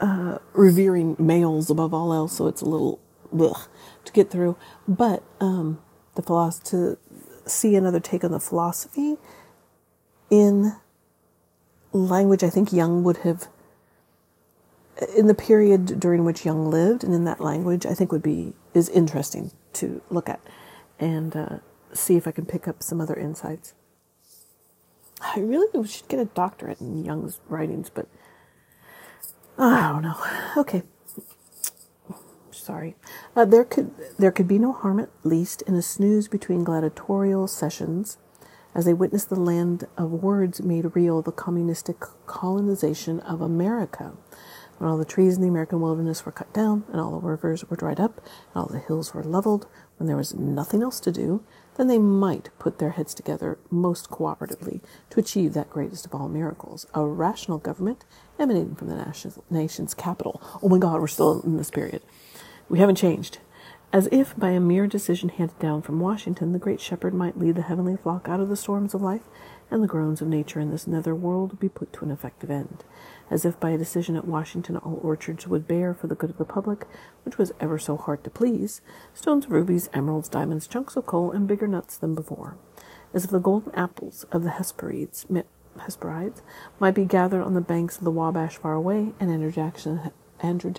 uh, 0.00 0.38
revering 0.52 1.16
males 1.18 1.70
above 1.70 1.94
all 1.94 2.12
else, 2.12 2.36
so 2.36 2.48
it's 2.48 2.60
a 2.60 2.66
little 2.66 3.00
ugh, 3.38 3.68
to 4.04 4.12
get 4.12 4.30
through. 4.30 4.56
But 4.88 5.22
um, 5.40 5.80
the 6.16 6.22
philosophy 6.22 6.70
to 6.70 6.98
see 7.46 7.76
another 7.76 8.00
take 8.00 8.24
on 8.24 8.32
the 8.32 8.40
philosophy 8.40 9.16
in 10.30 10.76
language, 11.92 12.42
I 12.42 12.50
think 12.50 12.72
Young 12.72 13.02
would 13.04 13.18
have 13.18 13.48
in 15.16 15.26
the 15.26 15.34
period 15.34 15.98
during 15.98 16.24
which 16.24 16.44
Young 16.44 16.70
lived, 16.70 17.02
and 17.04 17.14
in 17.14 17.24
that 17.24 17.40
language, 17.40 17.86
I 17.86 17.94
think 17.94 18.12
would 18.12 18.22
be 18.22 18.54
is 18.74 18.88
interesting 18.88 19.50
to 19.74 20.02
look 20.10 20.28
at 20.28 20.40
and 20.98 21.34
uh, 21.34 21.58
see 21.92 22.16
if 22.16 22.26
I 22.26 22.30
can 22.30 22.46
pick 22.46 22.68
up 22.68 22.82
some 22.82 23.00
other 23.00 23.14
insights. 23.14 23.74
I 25.20 25.40
really 25.40 25.86
should 25.86 26.08
get 26.08 26.20
a 26.20 26.24
doctorate 26.26 26.80
in 26.80 27.04
Young's 27.04 27.40
writings, 27.48 27.90
but 27.90 28.06
I 29.58 29.92
don't 29.92 30.02
know. 30.02 30.16
Okay. 30.56 30.82
Sorry. 32.50 32.94
Uh, 33.34 33.44
there 33.44 33.64
could 33.64 33.92
there 34.18 34.30
could 34.30 34.46
be 34.46 34.58
no 34.58 34.72
harm, 34.72 35.00
at 35.00 35.10
least, 35.24 35.62
in 35.62 35.74
a 35.74 35.82
snooze 35.82 36.28
between 36.28 36.64
gladiatorial 36.64 37.48
sessions, 37.48 38.18
as 38.74 38.84
they 38.84 38.94
witnessed 38.94 39.28
the 39.28 39.38
land 39.38 39.86
of 39.96 40.10
words 40.10 40.62
made 40.62 40.94
real 40.94 41.22
the 41.22 41.32
communistic 41.32 42.00
colonization 42.26 43.20
of 43.20 43.40
America. 43.40 44.12
when 44.78 44.90
all 44.90 44.98
the 44.98 45.04
trees 45.04 45.36
in 45.36 45.42
the 45.42 45.48
American 45.48 45.80
wilderness 45.80 46.26
were 46.26 46.32
cut 46.32 46.52
down, 46.52 46.82
and 46.90 47.00
all 47.00 47.12
the 47.12 47.26
rivers 47.26 47.64
were 47.70 47.76
dried 47.76 48.00
up, 48.00 48.16
and 48.18 48.56
all 48.56 48.66
the 48.66 48.80
hills 48.80 49.14
were 49.14 49.22
leveled, 49.22 49.68
when 49.96 50.08
there 50.08 50.16
was 50.16 50.34
nothing 50.34 50.82
else 50.82 50.98
to 50.98 51.12
do, 51.12 51.44
then 51.76 51.86
they 51.86 51.98
might 51.98 52.50
put 52.58 52.78
their 52.78 52.90
heads 52.90 53.14
together 53.14 53.58
most 53.70 54.10
cooperatively 54.10 54.80
to 55.10 55.20
achieve 55.20 55.54
that 55.54 55.70
greatest 55.70 56.04
of 56.06 56.14
all 56.14 56.28
miracles 56.28 56.86
a 56.94 57.04
rational 57.04 57.58
government 57.58 58.04
emanating 58.40 58.74
from 58.74 58.88
the 58.88 59.42
nation's 59.50 59.94
capital. 59.94 60.42
Oh 60.60 60.68
my 60.68 60.78
God, 60.78 61.00
we're 61.00 61.06
still 61.06 61.40
in 61.42 61.56
this 61.56 61.70
period. 61.70 62.02
We 62.68 62.80
haven't 62.80 62.96
changed. 62.96 63.38
As 63.92 64.08
if 64.10 64.34
by 64.38 64.52
a 64.52 64.60
mere 64.60 64.86
decision 64.86 65.28
handed 65.28 65.58
down 65.58 65.82
from 65.82 66.00
Washington, 66.00 66.52
the 66.52 66.58
great 66.58 66.80
shepherd 66.80 67.12
might 67.12 67.38
lead 67.38 67.56
the 67.56 67.62
heavenly 67.62 67.94
flock 67.94 68.26
out 68.26 68.40
of 68.40 68.48
the 68.48 68.56
storms 68.56 68.94
of 68.94 69.02
life, 69.02 69.28
and 69.70 69.82
the 69.82 69.86
groans 69.86 70.22
of 70.22 70.28
nature 70.28 70.60
in 70.60 70.70
this 70.70 70.86
nether 70.86 71.14
world 71.14 71.60
be 71.60 71.68
put 71.68 71.92
to 71.92 72.06
an 72.06 72.10
effective 72.10 72.50
end. 72.50 72.84
As 73.30 73.44
if 73.44 73.60
by 73.60 73.68
a 73.68 73.76
decision 73.76 74.16
at 74.16 74.26
Washington 74.26 74.78
all 74.78 74.98
orchards 75.02 75.46
would 75.46 75.68
bear 75.68 75.92
for 75.92 76.06
the 76.06 76.14
good 76.14 76.30
of 76.30 76.38
the 76.38 76.46
public, 76.46 76.86
which 77.26 77.36
was 77.36 77.52
ever 77.60 77.78
so 77.78 77.98
hard 77.98 78.24
to 78.24 78.30
please, 78.30 78.80
stones 79.12 79.44
of 79.44 79.52
rubies, 79.52 79.90
emeralds, 79.92 80.30
diamonds, 80.30 80.66
chunks 80.66 80.96
of 80.96 81.04
coal, 81.04 81.30
and 81.30 81.46
bigger 81.46 81.68
nuts 81.68 81.98
than 81.98 82.14
before, 82.14 82.56
as 83.12 83.26
if 83.26 83.30
the 83.30 83.38
golden 83.38 83.74
apples 83.74 84.24
of 84.32 84.42
the 84.42 84.52
Hesperides, 84.52 85.26
Hesperides 85.80 86.40
might 86.80 86.94
be 86.94 87.04
gathered 87.04 87.42
on 87.42 87.52
the 87.52 87.60
banks 87.60 87.98
of 87.98 88.04
the 88.04 88.10
Wabash 88.10 88.56
far 88.56 88.72
away, 88.72 89.12
and 89.20 89.30
Andrew 89.30 89.52
Jackson, 89.52 90.12
Andrew, 90.40 90.72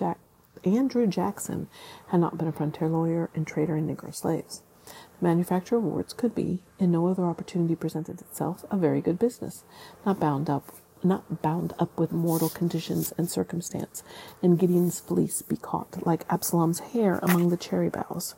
Andrew 0.66 1.06
Jackson 1.06 1.68
had 2.08 2.20
not 2.20 2.38
been 2.38 2.48
a 2.48 2.52
frontier 2.52 2.88
lawyer 2.88 3.30
and 3.34 3.46
trader 3.46 3.76
in 3.76 3.86
Negro 3.86 4.14
slaves. 4.14 4.62
The 4.84 5.24
manufacture 5.26 5.76
of 5.76 5.84
wards 5.84 6.12
could 6.12 6.34
be, 6.34 6.62
in 6.78 6.92
no 6.92 7.06
other 7.06 7.24
opportunity 7.24 7.74
presented 7.74 8.20
itself, 8.20 8.64
a 8.70 8.76
very 8.76 9.00
good 9.00 9.18
business, 9.18 9.64
not 10.04 10.20
bound 10.20 10.50
up 10.50 10.74
not 11.04 11.42
bound 11.42 11.74
up 11.78 11.98
with 11.98 12.12
mortal 12.12 12.48
conditions 12.48 13.12
and 13.18 13.30
circumstance, 13.30 14.02
and 14.42 14.58
Gideon's 14.58 15.00
fleece 15.00 15.42
be 15.42 15.56
caught 15.56 16.06
like 16.06 16.24
Absalom's 16.30 16.80
hair 16.80 17.18
among 17.22 17.50
the 17.50 17.58
cherry 17.58 17.90
boughs. 17.90 18.34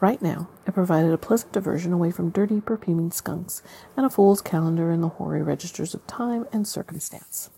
Right 0.00 0.20
now, 0.20 0.48
it 0.66 0.74
provided 0.74 1.12
a 1.12 1.18
pleasant 1.18 1.52
diversion 1.52 1.92
away 1.92 2.10
from 2.10 2.30
dirty, 2.30 2.60
perfuming 2.60 3.12
skunks 3.12 3.62
and 3.96 4.04
a 4.04 4.10
fool's 4.10 4.42
calendar 4.42 4.90
in 4.90 5.00
the 5.00 5.08
hoary 5.08 5.42
registers 5.42 5.94
of 5.94 6.06
time 6.06 6.46
and 6.52 6.66
circumstance. 6.66 7.50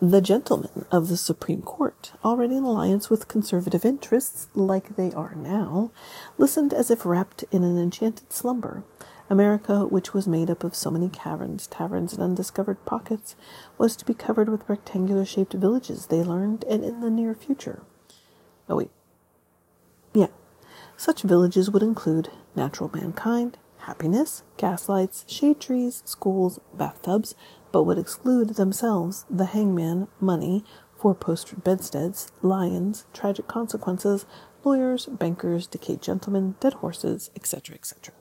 The 0.00 0.20
gentlemen 0.20 0.84
of 0.90 1.08
the 1.08 1.16
Supreme 1.16 1.62
Court, 1.62 2.12
already 2.24 2.56
in 2.56 2.64
alliance 2.64 3.08
with 3.08 3.28
conservative 3.28 3.84
interests, 3.84 4.48
like 4.54 4.96
they 4.96 5.12
are 5.12 5.34
now, 5.34 5.90
listened 6.38 6.74
as 6.74 6.90
if 6.90 7.06
wrapped 7.06 7.44
in 7.50 7.64
an 7.64 7.78
enchanted 7.78 8.32
slumber 8.32 8.84
America, 9.28 9.86
which 9.86 10.14
was 10.14 10.28
made 10.28 10.50
up 10.50 10.62
of 10.62 10.74
so 10.74 10.90
many 10.90 11.08
caverns, 11.08 11.66
taverns, 11.66 12.12
and 12.12 12.22
undiscovered 12.22 12.84
pockets, 12.84 13.34
was 13.76 13.96
to 13.96 14.04
be 14.04 14.14
covered 14.14 14.48
with 14.48 14.68
rectangular 14.68 15.24
shaped 15.24 15.52
villages, 15.54 16.06
they 16.06 16.22
learned, 16.22 16.64
and 16.64 16.84
in 16.84 17.00
the 17.00 17.10
near 17.10 17.34
future. 17.34 17.82
Oh, 18.68 18.76
wait. 18.76 18.90
Yeah. 20.14 20.28
Such 20.96 21.22
villages 21.22 21.70
would 21.70 21.82
include 21.82 22.30
natural 22.54 22.90
mankind, 22.94 23.58
happiness, 23.78 24.42
gaslights, 24.56 25.24
shade 25.28 25.60
trees, 25.60 26.02
schools, 26.04 26.60
bathtubs, 26.72 27.34
but 27.72 27.84
would 27.84 27.98
exclude 27.98 28.50
themselves 28.50 29.24
the 29.28 29.46
hangman, 29.46 30.08
money, 30.20 30.64
four 30.96 31.14
poster 31.14 31.56
bedsteads, 31.56 32.30
lions, 32.42 33.06
tragic 33.12 33.46
consequences, 33.46 34.26
lawyers, 34.64 35.06
bankers, 35.06 35.66
decayed 35.66 36.02
gentlemen, 36.02 36.56
dead 36.60 36.74
horses, 36.74 37.30
etc., 37.36 37.74
etc. 37.74 38.14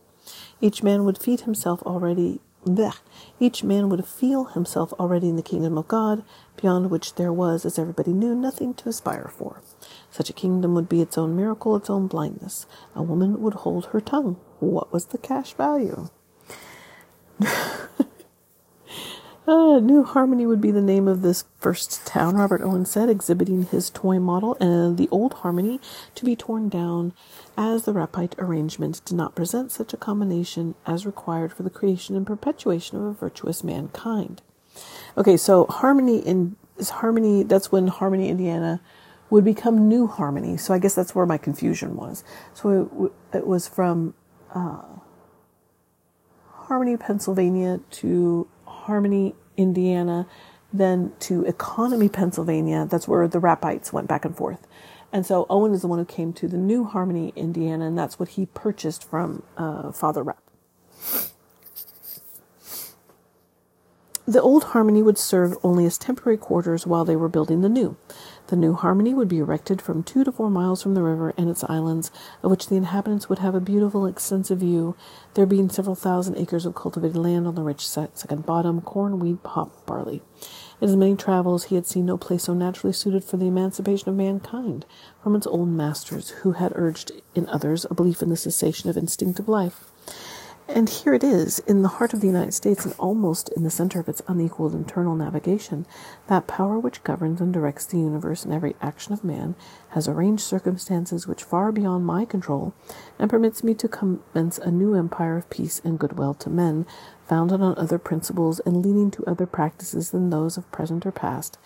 Each 0.62 0.84
man 0.84 1.06
would 1.06 1.18
feed 1.18 1.42
himself 1.42 1.82
already. 1.84 2.40
Bleh. 2.66 2.98
Each 3.40 3.64
man 3.64 3.90
would 3.90 4.06
feel 4.06 4.46
himself 4.46 4.92
already 4.94 5.30
in 5.30 5.36
the 5.36 5.44
kingdom 5.44 5.78
of 5.78 5.88
God, 5.88 6.24
beyond 6.58 6.90
which 6.90 7.14
there 7.14 7.32
was, 7.32 7.64
as 7.64 7.78
everybody 7.78 8.12
knew, 8.12 8.34
nothing 8.34 8.74
to 8.76 8.90
aspire 8.90 9.30
for. 9.32 9.62
Such 10.10 10.32
a 10.32 10.34
kingdom 10.34 10.74
would 10.74 10.90
be 10.90 11.00
its 11.00 11.18
own 11.18 11.36
miracle, 11.36 11.76
its 11.76 11.92
own 11.92 12.08
blindness. 12.08 12.66
A 12.96 13.04
woman 13.04 13.40
would 13.42 13.54
hold 13.54 13.88
her 13.88 14.02
tongue. 14.02 14.38
What 14.60 14.92
was 14.92 15.06
the 15.08 15.20
cash 15.20 15.54
value? 15.54 16.10
Uh, 19.48 19.78
New 19.80 20.04
Harmony 20.04 20.48
would 20.48 20.60
be 20.60 20.72
the 20.72 20.82
name 20.82 21.08
of 21.08 21.22
this 21.22 21.46
first 21.60 22.04
town, 22.08 22.36
Robert 22.36 22.64
Owen 22.64 22.84
said, 22.84 23.10
exhibiting 23.10 23.68
his 23.68 23.92
toy 23.92 24.18
model, 24.18 24.58
and 24.60 24.98
the 24.98 25.08
old 25.10 25.36
Harmony 25.36 25.80
to 26.16 26.26
be 26.26 26.36
torn 26.36 26.68
down 26.68 27.14
as 27.56 27.84
the 27.84 27.94
Rappite 27.94 28.34
arrangement 28.40 29.06
did 29.06 29.16
not 29.16 29.36
present 29.36 29.72
such 29.72 29.94
a 29.94 29.98
combination 29.98 30.74
as 30.88 31.06
required 31.06 31.54
for 31.54 31.62
the 31.62 31.70
creation 31.70 32.16
and 32.16 32.26
perpetuation 32.26 32.98
of 32.98 33.04
a 33.04 33.14
virtuous 33.14 33.64
mankind. 33.64 34.42
Okay, 35.16 35.38
so 35.38 35.68
Harmony 35.68 36.18
in 36.18 36.56
is 36.78 36.90
Harmony, 36.90 37.44
that's 37.44 37.72
when 37.72 37.88
Harmony, 37.88 38.30
Indiana 38.30 38.82
would 39.30 39.46
become 39.46 39.88
New 39.88 40.08
Harmony. 40.08 40.58
So 40.58 40.74
I 40.74 40.80
guess 40.80 40.96
that's 40.96 41.14
where 41.14 41.26
my 41.26 41.38
confusion 41.38 41.96
was. 41.96 42.24
So 42.54 43.14
it, 43.32 43.38
it 43.38 43.48
was 43.48 43.68
from 43.68 44.16
uh, 44.54 44.82
Harmony, 46.52 46.98
Pennsylvania 46.98 47.80
to 47.92 48.48
Harmony, 48.86 49.36
Indiana, 49.58 50.28
then 50.72 51.14
to 51.20 51.44
Economy, 51.46 52.10
Pennsylvania. 52.10 52.88
That's 52.90 53.08
where 53.08 53.28
the 53.28 53.40
Rappites 53.40 53.92
went 53.92 54.08
back 54.08 54.26
and 54.26 54.36
forth. 54.36 54.68
And 55.12 55.26
so 55.26 55.46
Owen 55.50 55.74
is 55.74 55.82
the 55.82 55.88
one 55.88 56.00
who 56.00 56.06
came 56.06 56.34
to 56.34 56.48
the 56.48 56.58
new 56.58 56.84
Harmony, 56.84 57.32
Indiana, 57.36 57.88
and 57.88 57.98
that's 57.98 58.20
what 58.20 58.30
he 58.30 58.48
purchased 58.48 59.08
from 59.10 59.44
uh, 59.58 59.92
Father 59.92 60.24
Rapp. 60.24 60.42
The 64.28 64.42
old 64.42 64.66
Harmony 64.66 65.02
would 65.02 65.18
serve 65.18 65.56
only 65.64 65.86
as 65.86 65.98
temporary 65.98 66.38
quarters 66.38 66.88
while 66.88 67.06
they 67.06 67.16
were 67.16 67.30
building 67.30 67.62
the 67.62 67.70
new. 67.70 67.96
The 68.48 68.56
new 68.56 68.74
Harmony 68.74 69.16
would 69.16 69.28
be 69.28 69.40
erected 69.40 69.82
from 69.82 70.04
two 70.04 70.24
to 70.24 70.32
four 70.32 70.52
miles 70.52 70.84
from 70.84 70.94
the 70.94 71.02
river 71.02 71.34
and 71.36 71.50
its 71.50 71.64
islands, 71.64 72.12
of 72.44 72.52
which 72.52 72.68
the 72.68 72.76
inhabitants 72.76 73.28
would 73.28 73.40
have 73.40 73.56
a 73.56 73.60
beautiful, 73.60 74.06
extensive 74.06 74.60
view, 74.60 74.96
there 75.34 75.48
being 75.48 75.68
several 75.68 75.96
thousand 75.96 76.38
acres 76.38 76.64
of 76.64 76.76
cultivated 76.76 77.18
land 77.18 77.48
on 77.48 77.56
the 77.56 77.64
rich 77.64 77.88
second 77.88 78.46
bottom, 78.46 78.82
corn, 78.82 79.18
wheat, 79.18 79.40
hop, 79.44 79.84
barley. 79.88 80.22
In 80.80 80.90
his 80.90 80.96
many 80.96 81.16
travels, 81.16 81.66
he 81.66 81.76
had 81.76 81.88
seen 81.88 82.06
no 82.06 82.18
place 82.18 82.44
so 82.44 82.54
naturally 82.54 82.94
suited 82.94 83.24
for 83.24 83.38
the 83.38 83.48
emancipation 83.48 84.10
of 84.10 84.16
mankind 84.16 84.86
from 85.24 85.36
its 85.36 85.48
old 85.48 85.70
masters, 85.70 86.30
who 86.30 86.52
had 86.52 86.72
urged 86.76 87.14
in 87.34 87.50
others 87.50 87.86
a 87.90 87.96
belief 87.96 88.22
in 88.22 88.30
the 88.30 88.38
cessation 88.38 88.92
of 88.92 88.98
instinctive 88.98 89.50
life. 89.50 89.92
And 90.68 90.90
here 90.90 91.14
it 91.14 91.24
is, 91.24 91.60
in 91.60 91.84
the 91.84 91.88
heart 91.88 92.14
of 92.14 92.22
the 92.22 92.28
United 92.28 92.54
States 92.54 92.86
and 92.86 92.96
almost 92.98 93.50
in 93.50 93.64
the 93.64 93.70
center 93.70 94.00
of 94.00 94.10
its 94.10 94.24
unequaled 94.28 94.74
internal 94.74 95.16
navigation, 95.16 95.86
that 96.26 96.48
power 96.48 96.80
which 96.80 97.04
governs 97.04 97.40
and 97.40 97.54
directs 97.54 97.86
the 97.86 98.00
universe 98.00 98.44
and 98.44 98.52
every 98.52 98.76
action 98.82 99.14
of 99.14 99.24
man 99.24 99.54
has 99.90 100.08
arranged 100.08 100.42
circumstances 100.42 101.28
which 101.28 101.44
far 101.44 101.72
beyond 101.72 102.08
my 102.08 102.26
control, 102.26 102.74
and 103.20 103.30
permits 103.30 103.64
me 103.64 103.76
to 103.76 103.88
commence 103.88 104.58
a 104.58 104.72
new 104.72 104.96
empire 104.96 105.38
of 105.38 105.50
peace 105.52 105.80
and 105.84 106.00
goodwill 106.00 106.34
to 106.34 106.50
men, 106.50 106.88
founded 107.28 107.62
on 107.62 107.78
other 107.78 107.98
principles 107.98 108.60
and 108.62 108.86
leading 108.86 109.10
to 109.12 109.26
other 109.26 109.46
practices 109.46 110.12
than 110.12 110.30
those 110.30 110.58
of 110.58 110.72
present 110.72 111.06
or 111.06 111.12
past, 111.12 111.58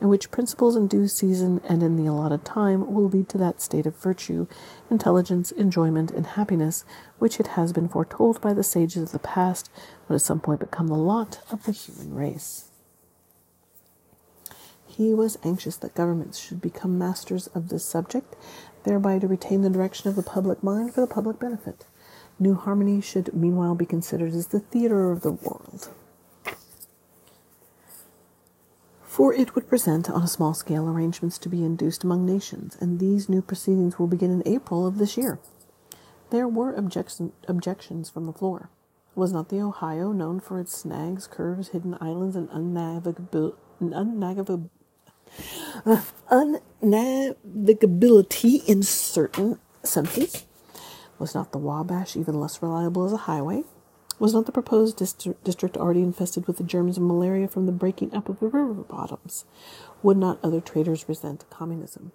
and 0.00 0.08
which 0.08 0.30
principles 0.30 0.76
in 0.76 0.86
due 0.86 1.08
season 1.08 1.60
and 1.68 1.82
in 1.82 1.96
the 1.96 2.06
allotted 2.06 2.44
time 2.44 2.92
will 2.92 3.08
lead 3.08 3.28
to 3.28 3.38
that 3.38 3.60
state 3.60 3.86
of 3.86 3.96
virtue, 3.96 4.46
intelligence, 4.90 5.50
enjoyment, 5.52 6.10
and 6.10 6.26
happiness 6.26 6.84
which 7.18 7.40
it 7.40 7.48
has 7.48 7.72
been 7.72 7.88
foretold 7.88 8.40
by 8.40 8.52
the 8.52 8.62
sages 8.62 9.02
of 9.02 9.12
the 9.12 9.18
past 9.18 9.70
would 10.08 10.16
at 10.16 10.22
some 10.22 10.40
point 10.40 10.60
become 10.60 10.88
the 10.88 10.94
lot 10.94 11.40
of 11.50 11.64
the 11.64 11.72
human 11.72 12.14
race. 12.14 12.70
He 14.86 15.14
was 15.14 15.38
anxious 15.44 15.76
that 15.76 15.94
governments 15.94 16.38
should 16.38 16.60
become 16.60 16.98
masters 16.98 17.46
of 17.48 17.68
this 17.68 17.84
subject, 17.84 18.34
thereby 18.84 19.18
to 19.20 19.28
retain 19.28 19.62
the 19.62 19.70
direction 19.70 20.08
of 20.08 20.16
the 20.16 20.22
public 20.22 20.62
mind 20.62 20.92
for 20.92 21.00
the 21.00 21.06
public 21.06 21.38
benefit. 21.38 21.84
New 22.40 22.54
Harmony 22.54 23.00
should 23.00 23.34
meanwhile 23.34 23.74
be 23.74 23.86
considered 23.86 24.32
as 24.32 24.46
the 24.48 24.60
theater 24.60 25.10
of 25.10 25.22
the 25.22 25.32
world. 25.32 25.88
For 29.02 29.34
it 29.34 29.56
would 29.56 29.68
present 29.68 30.08
on 30.08 30.22
a 30.22 30.28
small 30.28 30.54
scale 30.54 30.88
arrangements 30.88 31.36
to 31.38 31.48
be 31.48 31.64
induced 31.64 32.04
among 32.04 32.24
nations, 32.24 32.76
and 32.80 33.00
these 33.00 33.28
new 33.28 33.42
proceedings 33.42 33.98
will 33.98 34.06
begin 34.06 34.30
in 34.30 34.44
April 34.46 34.86
of 34.86 34.98
this 34.98 35.16
year. 35.16 35.40
There 36.30 36.46
were 36.46 36.72
objection, 36.72 37.32
objections 37.48 38.10
from 38.10 38.26
the 38.26 38.32
floor. 38.32 38.70
Was 39.16 39.32
not 39.32 39.48
the 39.48 39.60
Ohio 39.60 40.12
known 40.12 40.38
for 40.38 40.60
its 40.60 40.76
snags, 40.76 41.26
curves, 41.26 41.70
hidden 41.70 41.98
islands, 42.00 42.36
and 42.36 42.48
uh, 42.48 42.52
unnavigability 46.30 48.68
in 48.68 48.84
certain 48.84 49.58
senses? 49.82 50.44
Was 51.18 51.34
not 51.34 51.52
the 51.52 51.58
Wabash 51.58 52.16
even 52.16 52.38
less 52.38 52.62
reliable 52.62 53.04
as 53.04 53.12
a 53.12 53.18
highway? 53.18 53.64
Was 54.18 54.34
not 54.34 54.46
the 54.46 54.52
proposed 54.52 54.96
district, 54.96 55.76
already 55.76 56.02
infested 56.02 56.46
with 56.46 56.56
the 56.58 56.64
germs 56.64 56.96
of 56.96 57.02
malaria 57.02 57.46
from 57.48 57.66
the 57.66 57.72
breaking 57.72 58.14
up 58.14 58.28
of 58.28 58.40
the 58.40 58.46
river 58.46 58.74
bottoms? 58.74 59.44
Would 60.02 60.16
not 60.16 60.38
other 60.42 60.60
traders 60.60 61.08
resent 61.08 61.44
communism? 61.50 62.12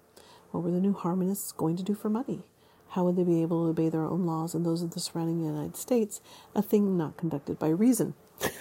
What 0.50 0.62
were 0.64 0.70
the 0.70 0.80
new 0.80 0.92
harmonists 0.92 1.52
going 1.52 1.76
to 1.76 1.82
do 1.82 1.94
for 1.94 2.08
money? 2.08 2.42
How 2.90 3.04
would 3.04 3.16
they 3.16 3.24
be 3.24 3.42
able 3.42 3.64
to 3.64 3.70
obey 3.70 3.88
their 3.88 4.04
own 4.04 4.24
laws 4.26 4.54
and 4.54 4.64
those 4.64 4.82
of 4.82 4.92
the 4.92 5.00
surrounding 5.00 5.40
United 5.44 5.76
States, 5.76 6.20
a 6.54 6.62
thing 6.62 6.96
not 6.96 7.16
conducted 7.16 7.58
by 7.58 7.68
reason? 7.68 8.14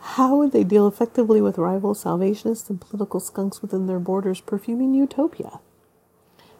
How 0.00 0.36
would 0.36 0.52
they 0.52 0.64
deal 0.64 0.86
effectively 0.86 1.40
with 1.40 1.56
rival 1.58 1.94
Salvationists 1.94 2.68
and 2.68 2.80
political 2.80 3.20
skunks 3.20 3.62
within 3.62 3.86
their 3.86 3.98
borders 3.98 4.40
perfuming 4.40 4.94
utopia? 4.94 5.60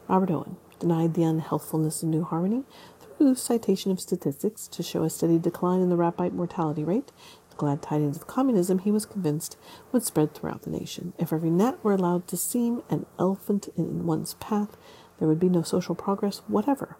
Robert 0.09 0.31
Owen 0.31 0.57
denied 0.81 1.15
the 1.15 1.23
unhealthfulness 1.23 2.03
of 2.03 2.09
New 2.09 2.25
Harmony 2.25 2.65
through 3.01 3.37
citation 3.37 3.93
of 3.93 4.01
statistics 4.01 4.67
to 4.69 4.83
show 4.83 5.05
a 5.05 5.11
steady 5.11 5.39
decline 5.39 5.81
in 5.81 5.91
the 5.91 5.97
Rappite 5.97 6.33
mortality 6.33 6.83
rate. 6.83 7.13
The 7.51 7.57
glad 7.57 7.83
tidings 7.83 8.17
of 8.17 8.27
communism, 8.27 8.81
he 8.81 8.91
was 8.91 9.07
convinced, 9.07 9.57
would 9.93 10.03
spread 10.03 10.35
throughout 10.35 10.63
the 10.63 10.71
nation. 10.71 11.13
If 11.19 11.33
every 11.33 11.51
gnat 11.51 11.85
were 11.85 11.93
allowed 11.93 12.27
to 12.29 12.37
seem 12.37 12.83
an 12.91 13.07
elephant 13.19 13.69
in 13.77 14.07
one's 14.07 14.35
path, 14.35 14.77
there 15.19 15.29
would 15.29 15.39
be 15.39 15.51
no 15.51 15.63
social 15.63 15.95
progress 15.95 16.39
whatever. 16.49 16.97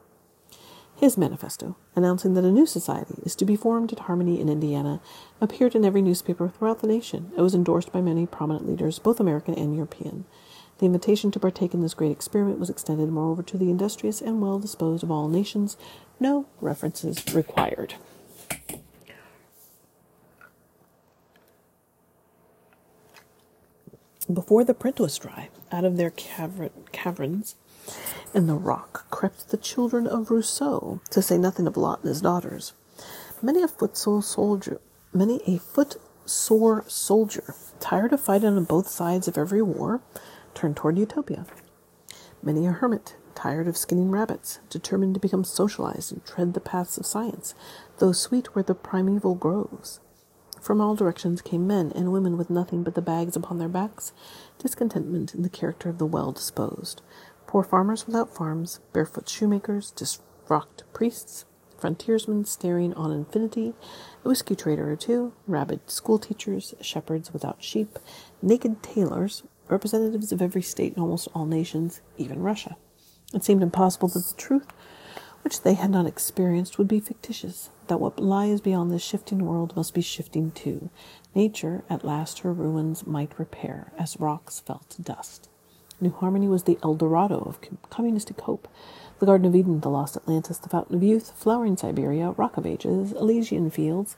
His 0.95 1.17
manifesto, 1.17 1.77
announcing 1.97 2.35
that 2.35 2.45
a 2.45 2.53
new 2.53 2.67
society 2.67 3.23
is 3.25 3.35
to 3.37 3.47
be 3.47 3.57
formed 3.57 3.91
at 3.91 4.01
Harmony 4.01 4.39
in 4.39 4.51
Indiana, 4.51 5.01
appeared 5.41 5.75
in 5.75 5.87
every 5.87 6.03
newspaper 6.03 6.51
throughout 6.51 6.81
the 6.81 6.87
nation. 6.87 7.33
It 7.35 7.41
was 7.41 7.55
endorsed 7.55 7.91
by 7.91 8.03
many 8.03 8.27
prominent 8.27 8.69
leaders, 8.69 8.99
both 8.99 9.19
American 9.19 9.55
and 9.55 9.75
European. 9.75 10.27
The 10.81 10.87
invitation 10.87 11.31
to 11.33 11.39
partake 11.39 11.75
in 11.75 11.83
this 11.83 11.93
great 11.93 12.11
experiment 12.11 12.59
was 12.59 12.71
extended, 12.71 13.11
moreover, 13.11 13.43
to 13.43 13.59
the 13.59 13.69
industrious 13.69 14.23
and 14.23 14.41
well 14.41 14.59
disposed 14.59 15.03
of 15.03 15.11
all 15.11 15.29
nations. 15.29 15.77
No 16.19 16.47
references 16.59 17.23
required. 17.35 17.97
Before 24.33 24.65
the 24.65 24.73
print 24.73 24.99
was 24.99 25.19
dry, 25.19 25.51
out 25.71 25.85
of 25.85 25.99
their 25.99 26.13
caverns 26.13 27.57
in 28.33 28.47
the 28.47 28.55
rock 28.55 29.05
crept 29.11 29.51
the 29.51 29.59
children 29.59 30.07
of 30.07 30.31
Rousseau, 30.31 31.03
to 31.11 31.21
say 31.21 31.37
nothing 31.37 31.67
of 31.67 31.77
Lot 31.77 31.99
and 32.01 32.09
his 32.09 32.23
daughters. 32.23 32.73
Many 33.43 33.63
a 33.63 33.69
footsore 33.69 34.23
soldier, 34.23 34.81
many 35.13 35.43
a 35.47 35.59
footsore 35.59 36.85
soldier, 36.89 37.55
tired 37.81 38.15
of 38.15 38.21
fighting 38.23 38.57
on 38.57 38.65
both 38.65 38.89
sides 38.89 39.29
of 39.29 39.37
every 39.37 39.61
war, 39.61 40.01
turned 40.55 40.77
toward 40.77 40.99
Utopia. 40.99 41.47
Many 42.43 42.67
a 42.67 42.73
hermit, 42.73 43.17
tired 43.35 43.69
of 43.69 43.77
skinning 43.77 44.11
rabbits, 44.11 44.61
determined 44.69 45.15
to 45.15 45.21
become 45.21 45.45
socialized 45.45 46.13
and 46.13 46.25
tread 46.25 46.55
the 46.55 46.61
paths 46.61 46.97
of 46.99 47.07
science, 47.07 47.55
though 47.99 48.13
sweet 48.13 48.55
were 48.55 48.63
the 48.63 48.75
primeval 48.75 49.35
groves. 49.35 50.01
From 50.61 50.81
all 50.81 50.95
directions 50.95 51.41
came 51.41 51.67
men 51.67 51.91
and 51.95 52.13
women 52.13 52.37
with 52.37 52.51
nothing 52.51 52.83
but 52.83 52.95
the 52.95 53.03
bags 53.03 53.37
upon 53.37 53.59
their 53.59 53.69
backs, 53.69 54.13
discontentment 54.59 55.35
in 55.35 55.43
the 55.43 55.49
character 55.49 55.89
of 55.89 55.99
the 55.99 56.07
well 56.07 56.33
disposed, 56.33 57.01
poor 57.47 57.63
farmers 57.63 58.07
without 58.07 58.35
farms, 58.35 58.81
barefoot 58.93 59.29
shoemakers, 59.29 59.91
disfrocked 59.91 60.85
priests, 60.93 61.47
frontiersmen 61.79 62.45
staring 62.45 62.93
on 62.95 63.11
infinity, 63.11 63.73
a 64.25 64.29
whiskey 64.29 64.55
trader 64.55 64.93
or 64.93 64.97
two, 64.97 65.33
rabid 65.47 65.81
schoolteachers, 65.91 66.75
shepherds 66.81 67.33
without 67.33 67.63
sheep, 67.63 67.99
naked 68.43 68.83
tailors, 68.83 69.43
representatives 69.71 70.33
of 70.33 70.43
every 70.43 70.63
state 70.63 70.95
and 70.95 71.03
almost 71.03 71.29
all 71.35 71.47
nations, 71.47 72.01
even 72.17 72.43
Russia. 72.43 72.77
It 73.33 73.45
seemed 73.45 73.63
impossible 73.63 74.09
that 74.09 74.27
the 74.27 74.35
truth, 74.37 74.67
which 75.43 75.63
they 75.63 75.75
had 75.75 75.91
not 75.91 76.07
experienced, 76.07 76.79
would 76.79 76.89
be 76.89 77.01
fictitious, 77.01 77.71
that 77.87 78.01
what 78.01 78.19
lies 78.21 78.61
beyond 78.61 78.91
this 78.91 79.03
shifting 79.03 79.45
world 79.45 79.75
must 79.77 79.95
be 79.95 80.03
shifting 80.03 80.51
too. 80.51 80.91
Nature 81.35 81.85
at 81.89 82.05
last 82.05 82.41
her 82.41 82.53
ruins 82.53 83.07
might 83.07 83.39
repair, 83.39 83.93
as 83.99 84.19
rocks 84.19 84.61
fell 84.61 84.83
to 84.91 85.03
dust. 85.03 85.49
New 86.01 86.11
Harmony 86.11 86.49
was 86.49 86.65
the 86.65 86.79
El 86.83 86.95
Dorado 86.95 87.39
of 87.41 87.61
communistic 87.91 88.41
hope. 88.41 88.69
The 89.19 89.27
Garden 89.27 89.47
of 89.47 89.55
Eden, 89.55 89.81
the 89.81 89.91
lost 89.91 90.17
Atlantis, 90.17 90.57
the 90.57 90.71
Fountain 90.71 90.97
of 90.97 91.03
Youth, 91.03 91.33
flowering 91.37 91.77
Siberia, 91.77 92.31
Rock 92.31 92.57
of 92.57 92.65
Ages, 92.65 93.13
Elysian 93.13 93.71
Fields, 93.71 94.17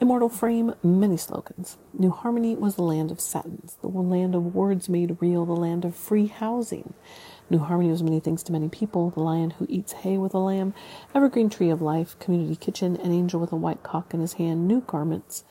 Immortal 0.00 0.30
Frame, 0.30 0.74
many 0.82 1.18
slogans. 1.18 1.76
New 1.92 2.10
Harmony 2.10 2.56
was 2.56 2.76
the 2.76 2.82
land 2.82 3.10
of 3.10 3.20
satins, 3.20 3.76
the 3.82 3.88
land 3.88 4.34
of 4.34 4.54
words 4.54 4.88
made 4.88 5.18
real, 5.20 5.44
the 5.44 5.52
land 5.52 5.84
of 5.84 5.94
free 5.94 6.28
housing. 6.28 6.94
New 7.50 7.58
Harmony 7.58 7.90
was 7.90 8.02
many 8.02 8.18
things 8.18 8.42
to 8.44 8.52
many 8.52 8.70
people 8.70 9.10
the 9.10 9.20
lion 9.20 9.50
who 9.50 9.66
eats 9.68 9.92
hay 9.92 10.16
with 10.16 10.32
a 10.32 10.38
lamb, 10.38 10.72
evergreen 11.14 11.50
tree 11.50 11.68
of 11.68 11.82
life, 11.82 12.18
community 12.18 12.56
kitchen, 12.56 12.96
an 12.96 13.12
angel 13.12 13.38
with 13.38 13.52
a 13.52 13.56
white 13.56 13.82
cock 13.82 14.14
in 14.14 14.20
his 14.20 14.32
hand, 14.34 14.66
new 14.66 14.80
garments, 14.80 15.44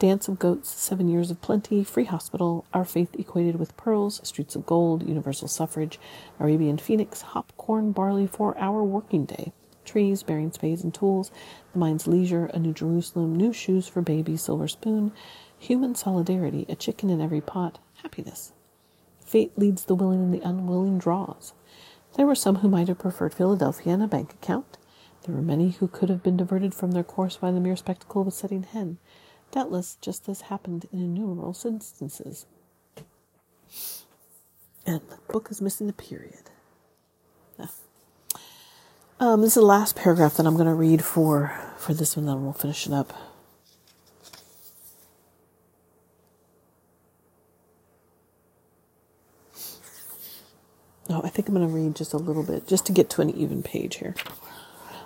Dance 0.00 0.26
of 0.26 0.40
Goats, 0.40 0.70
Seven 0.70 1.06
Years 1.06 1.30
of 1.30 1.40
Plenty, 1.40 1.84
Free 1.84 2.06
Hospital, 2.06 2.66
Our 2.74 2.84
Faith 2.84 3.14
Equated 3.16 3.60
with 3.60 3.76
Pearls, 3.76 4.20
Streets 4.24 4.56
of 4.56 4.66
Gold, 4.66 5.08
Universal 5.08 5.46
Suffrage, 5.46 6.00
Arabian 6.40 6.78
Phoenix, 6.78 7.22
Hop, 7.22 7.52
Corn, 7.56 7.92
Barley, 7.92 8.26
Four 8.26 8.58
Hour 8.58 8.82
Working 8.82 9.24
Day, 9.24 9.52
Trees, 9.84 10.22
Bearing 10.22 10.52
Spades 10.52 10.82
and 10.82 10.92
Tools, 10.92 11.30
The 11.72 11.78
Mind's 11.78 12.06
Leisure, 12.06 12.46
A 12.46 12.58
New 12.58 12.72
Jerusalem, 12.72 13.36
New 13.36 13.52
Shoes 13.52 13.86
for 13.86 14.02
Baby, 14.02 14.36
Silver 14.36 14.68
Spoon, 14.68 15.12
Human 15.58 15.94
Solidarity, 15.94 16.66
A 16.68 16.74
Chicken 16.74 17.10
in 17.10 17.20
Every 17.20 17.40
Pot, 17.40 17.78
Happiness. 18.02 18.52
Fate 19.24 19.56
leads 19.56 19.84
the 19.84 19.94
willing 19.94 20.20
and 20.20 20.34
the 20.34 20.46
unwilling 20.46 20.98
draws. 20.98 21.54
There 22.16 22.26
were 22.26 22.34
some 22.34 22.56
who 22.56 22.68
might 22.68 22.88
have 22.88 22.98
preferred 22.98 23.34
Philadelphia 23.34 23.94
and 23.94 24.02
a 24.02 24.06
bank 24.06 24.32
account. 24.32 24.76
There 25.22 25.34
were 25.34 25.42
many 25.42 25.70
who 25.70 25.88
could 25.88 26.10
have 26.10 26.22
been 26.22 26.36
diverted 26.36 26.74
from 26.74 26.90
their 26.92 27.02
course 27.02 27.36
by 27.38 27.50
the 27.50 27.60
mere 27.60 27.76
spectacle 27.76 28.22
of 28.22 28.28
a 28.28 28.30
setting 28.30 28.62
hen. 28.62 28.98
Doubtless, 29.50 29.96
just 30.00 30.26
this 30.26 30.42
happened 30.42 30.86
in 30.92 31.00
innumerable 31.00 31.56
instances. 31.64 32.46
And 34.86 35.00
the 35.08 35.18
book 35.32 35.48
is 35.50 35.62
missing 35.62 35.88
a 35.88 35.92
period. 35.94 36.50
Ah. 37.58 37.70
Um, 39.20 39.42
this 39.42 39.50
is 39.50 39.54
the 39.54 39.62
last 39.62 39.94
paragraph 39.94 40.36
that 40.36 40.46
I'm 40.46 40.54
going 40.54 40.66
to 40.66 40.74
read 40.74 41.04
for 41.04 41.56
for 41.78 41.94
this 41.94 42.16
one. 42.16 42.26
Then 42.26 42.42
we'll 42.42 42.52
finish 42.52 42.86
it 42.86 42.92
up. 42.92 43.12
Oh, 51.08 51.20
I 51.22 51.28
think 51.28 51.48
I'm 51.48 51.54
going 51.54 51.66
to 51.68 51.72
read 51.72 51.94
just 51.94 52.12
a 52.12 52.16
little 52.16 52.42
bit, 52.42 52.66
just 52.66 52.86
to 52.86 52.92
get 52.92 53.08
to 53.10 53.22
an 53.22 53.30
even 53.30 53.62
page 53.62 53.96
here. 53.96 54.14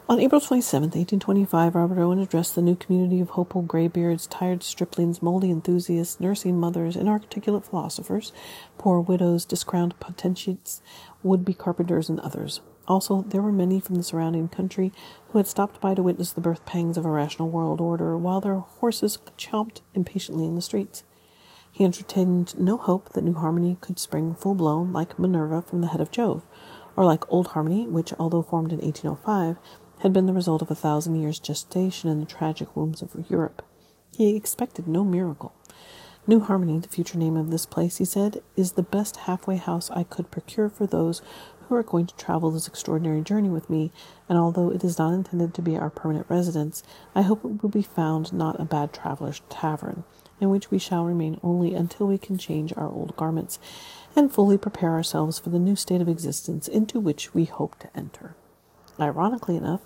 On 0.08 0.18
April 0.20 0.40
27, 0.40 0.84
1825, 0.84 1.74
Robert 1.74 1.98
Owen 1.98 2.18
addressed 2.18 2.54
the 2.54 2.62
new 2.62 2.76
community 2.76 3.20
of 3.20 3.30
hopeful 3.30 3.60
graybeards, 3.60 4.26
tired 4.26 4.60
striplings, 4.60 5.20
moldy 5.20 5.50
enthusiasts, 5.50 6.18
nursing 6.18 6.58
mothers, 6.58 6.96
inarticulate 6.96 7.66
philosophers, 7.66 8.32
poor 8.78 9.00
widows, 9.00 9.44
discrowned 9.44 10.00
potentates, 10.00 10.80
would-be 11.22 11.52
carpenters, 11.52 12.08
and 12.08 12.20
others. 12.20 12.62
Also, 12.88 13.22
there 13.28 13.42
were 13.42 13.52
many 13.52 13.78
from 13.78 13.96
the 13.96 14.02
surrounding 14.02 14.48
country 14.48 14.92
who 15.28 15.38
had 15.38 15.46
stopped 15.46 15.78
by 15.80 15.94
to 15.94 16.02
witness 16.02 16.32
the 16.32 16.40
birth 16.40 16.64
pangs 16.64 16.96
of 16.96 17.04
a 17.04 17.10
rational 17.10 17.50
world 17.50 17.80
order, 17.82 18.16
while 18.16 18.40
their 18.40 18.56
horses 18.56 19.18
chomped 19.36 19.82
impatiently 19.94 20.46
in 20.46 20.54
the 20.54 20.62
streets. 20.62 21.04
He 21.70 21.84
entertained 21.84 22.58
no 22.58 22.78
hope 22.78 23.10
that 23.10 23.22
New 23.22 23.34
Harmony 23.34 23.76
could 23.82 23.98
spring 23.98 24.34
full 24.34 24.54
blown 24.54 24.92
like 24.92 25.18
Minerva 25.18 25.60
from 25.60 25.82
the 25.82 25.88
head 25.88 26.00
of 26.00 26.10
Jove, 26.10 26.46
or 26.96 27.04
like 27.04 27.30
Old 27.30 27.48
Harmony, 27.48 27.86
which, 27.86 28.14
although 28.18 28.42
formed 28.42 28.72
in 28.72 28.80
1805, 28.80 29.58
had 30.00 30.12
been 30.12 30.26
the 30.26 30.32
result 30.32 30.62
of 30.62 30.70
a 30.70 30.74
thousand 30.74 31.16
years' 31.16 31.38
gestation 31.38 32.08
in 32.08 32.20
the 32.20 32.26
tragic 32.26 32.74
wombs 32.74 33.02
of 33.02 33.14
Europe. 33.28 33.62
He 34.16 34.34
expected 34.34 34.88
no 34.88 35.04
miracle. 35.04 35.52
New 36.26 36.40
Harmony, 36.40 36.78
the 36.78 36.88
future 36.88 37.16
name 37.16 37.36
of 37.36 37.50
this 37.50 37.64
place, 37.64 37.96
he 37.96 38.04
said, 38.04 38.42
is 38.54 38.72
the 38.72 38.82
best 38.82 39.16
halfway 39.16 39.56
house 39.56 39.90
I 39.90 40.02
could 40.02 40.30
procure 40.30 40.68
for 40.68 40.86
those 40.86 41.22
who 41.68 41.74
are 41.74 41.82
going 41.82 42.06
to 42.06 42.16
travel 42.16 42.50
this 42.50 42.66
extraordinary 42.66 43.20
journey 43.20 43.48
with 43.48 43.68
me, 43.68 43.92
and 44.28 44.38
although 44.38 44.70
it 44.70 44.82
is 44.82 44.98
not 44.98 45.12
intended 45.12 45.52
to 45.54 45.62
be 45.62 45.76
our 45.76 45.90
permanent 45.90 46.26
residence, 46.28 46.82
I 47.14 47.22
hope 47.22 47.44
it 47.44 47.62
will 47.62 47.68
be 47.68 47.82
found 47.82 48.32
not 48.32 48.58
a 48.58 48.64
bad 48.64 48.92
traveller's 48.92 49.42
tavern, 49.50 50.04
in 50.40 50.48
which 50.50 50.70
we 50.70 50.78
shall 50.78 51.04
remain 51.04 51.38
only 51.42 51.74
until 51.74 52.06
we 52.06 52.18
can 52.18 52.38
change 52.38 52.72
our 52.76 52.90
old 52.90 53.16
garments 53.16 53.58
and 54.16 54.32
fully 54.32 54.56
prepare 54.56 54.92
ourselves 54.92 55.38
for 55.38 55.50
the 55.50 55.58
new 55.58 55.76
state 55.76 56.00
of 56.00 56.08
existence 56.08 56.68
into 56.68 56.98
which 56.98 57.34
we 57.34 57.44
hope 57.44 57.78
to 57.78 57.96
enter. 57.96 58.34
Ironically 58.98 59.56
enough, 59.56 59.82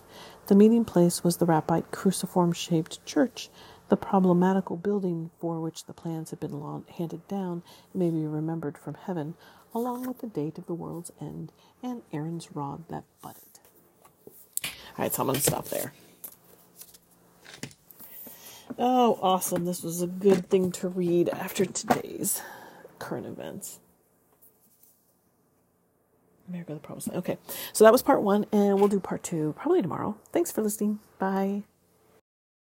the 0.46 0.54
meeting 0.54 0.84
place 0.84 1.22
was 1.22 1.36
the 1.36 1.46
Rappite 1.46 1.90
cruciform 1.90 2.52
shaped 2.52 3.04
church, 3.04 3.50
the 3.88 3.96
problematical 3.96 4.76
building 4.76 5.30
for 5.38 5.60
which 5.60 5.84
the 5.84 5.92
plans 5.92 6.30
had 6.30 6.40
been 6.40 6.84
handed 6.96 7.28
down, 7.28 7.62
may 7.92 8.08
be 8.08 8.26
remembered 8.26 8.78
from 8.78 8.94
heaven, 8.94 9.34
along 9.74 10.06
with 10.06 10.18
the 10.18 10.26
date 10.26 10.58
of 10.58 10.66
the 10.66 10.74
world's 10.74 11.12
end 11.20 11.52
and 11.82 12.02
Aaron's 12.12 12.54
rod 12.54 12.88
that 12.88 13.04
budded. 13.22 13.42
All 14.64 14.70
right, 14.98 15.12
so 15.12 15.22
I'm 15.22 15.26
going 15.26 15.36
to 15.36 15.42
stop 15.42 15.68
there. 15.68 15.92
Oh, 18.78 19.18
awesome. 19.22 19.64
This 19.64 19.82
was 19.82 20.02
a 20.02 20.06
good 20.06 20.48
thing 20.48 20.72
to 20.72 20.88
read 20.88 21.28
after 21.28 21.64
today's 21.64 22.40
current 22.98 23.26
events. 23.26 23.80
America 26.48 26.74
the 26.74 26.80
Promised 26.80 27.08
Land. 27.08 27.18
Okay, 27.18 27.38
so 27.72 27.84
that 27.84 27.92
was 27.92 28.02
part 28.02 28.22
one, 28.22 28.46
and 28.52 28.78
we'll 28.78 28.88
do 28.88 29.00
part 29.00 29.22
two 29.22 29.54
probably 29.58 29.82
tomorrow. 29.82 30.16
Thanks 30.32 30.52
for 30.52 30.62
listening. 30.62 31.00
Bye. 31.18 31.62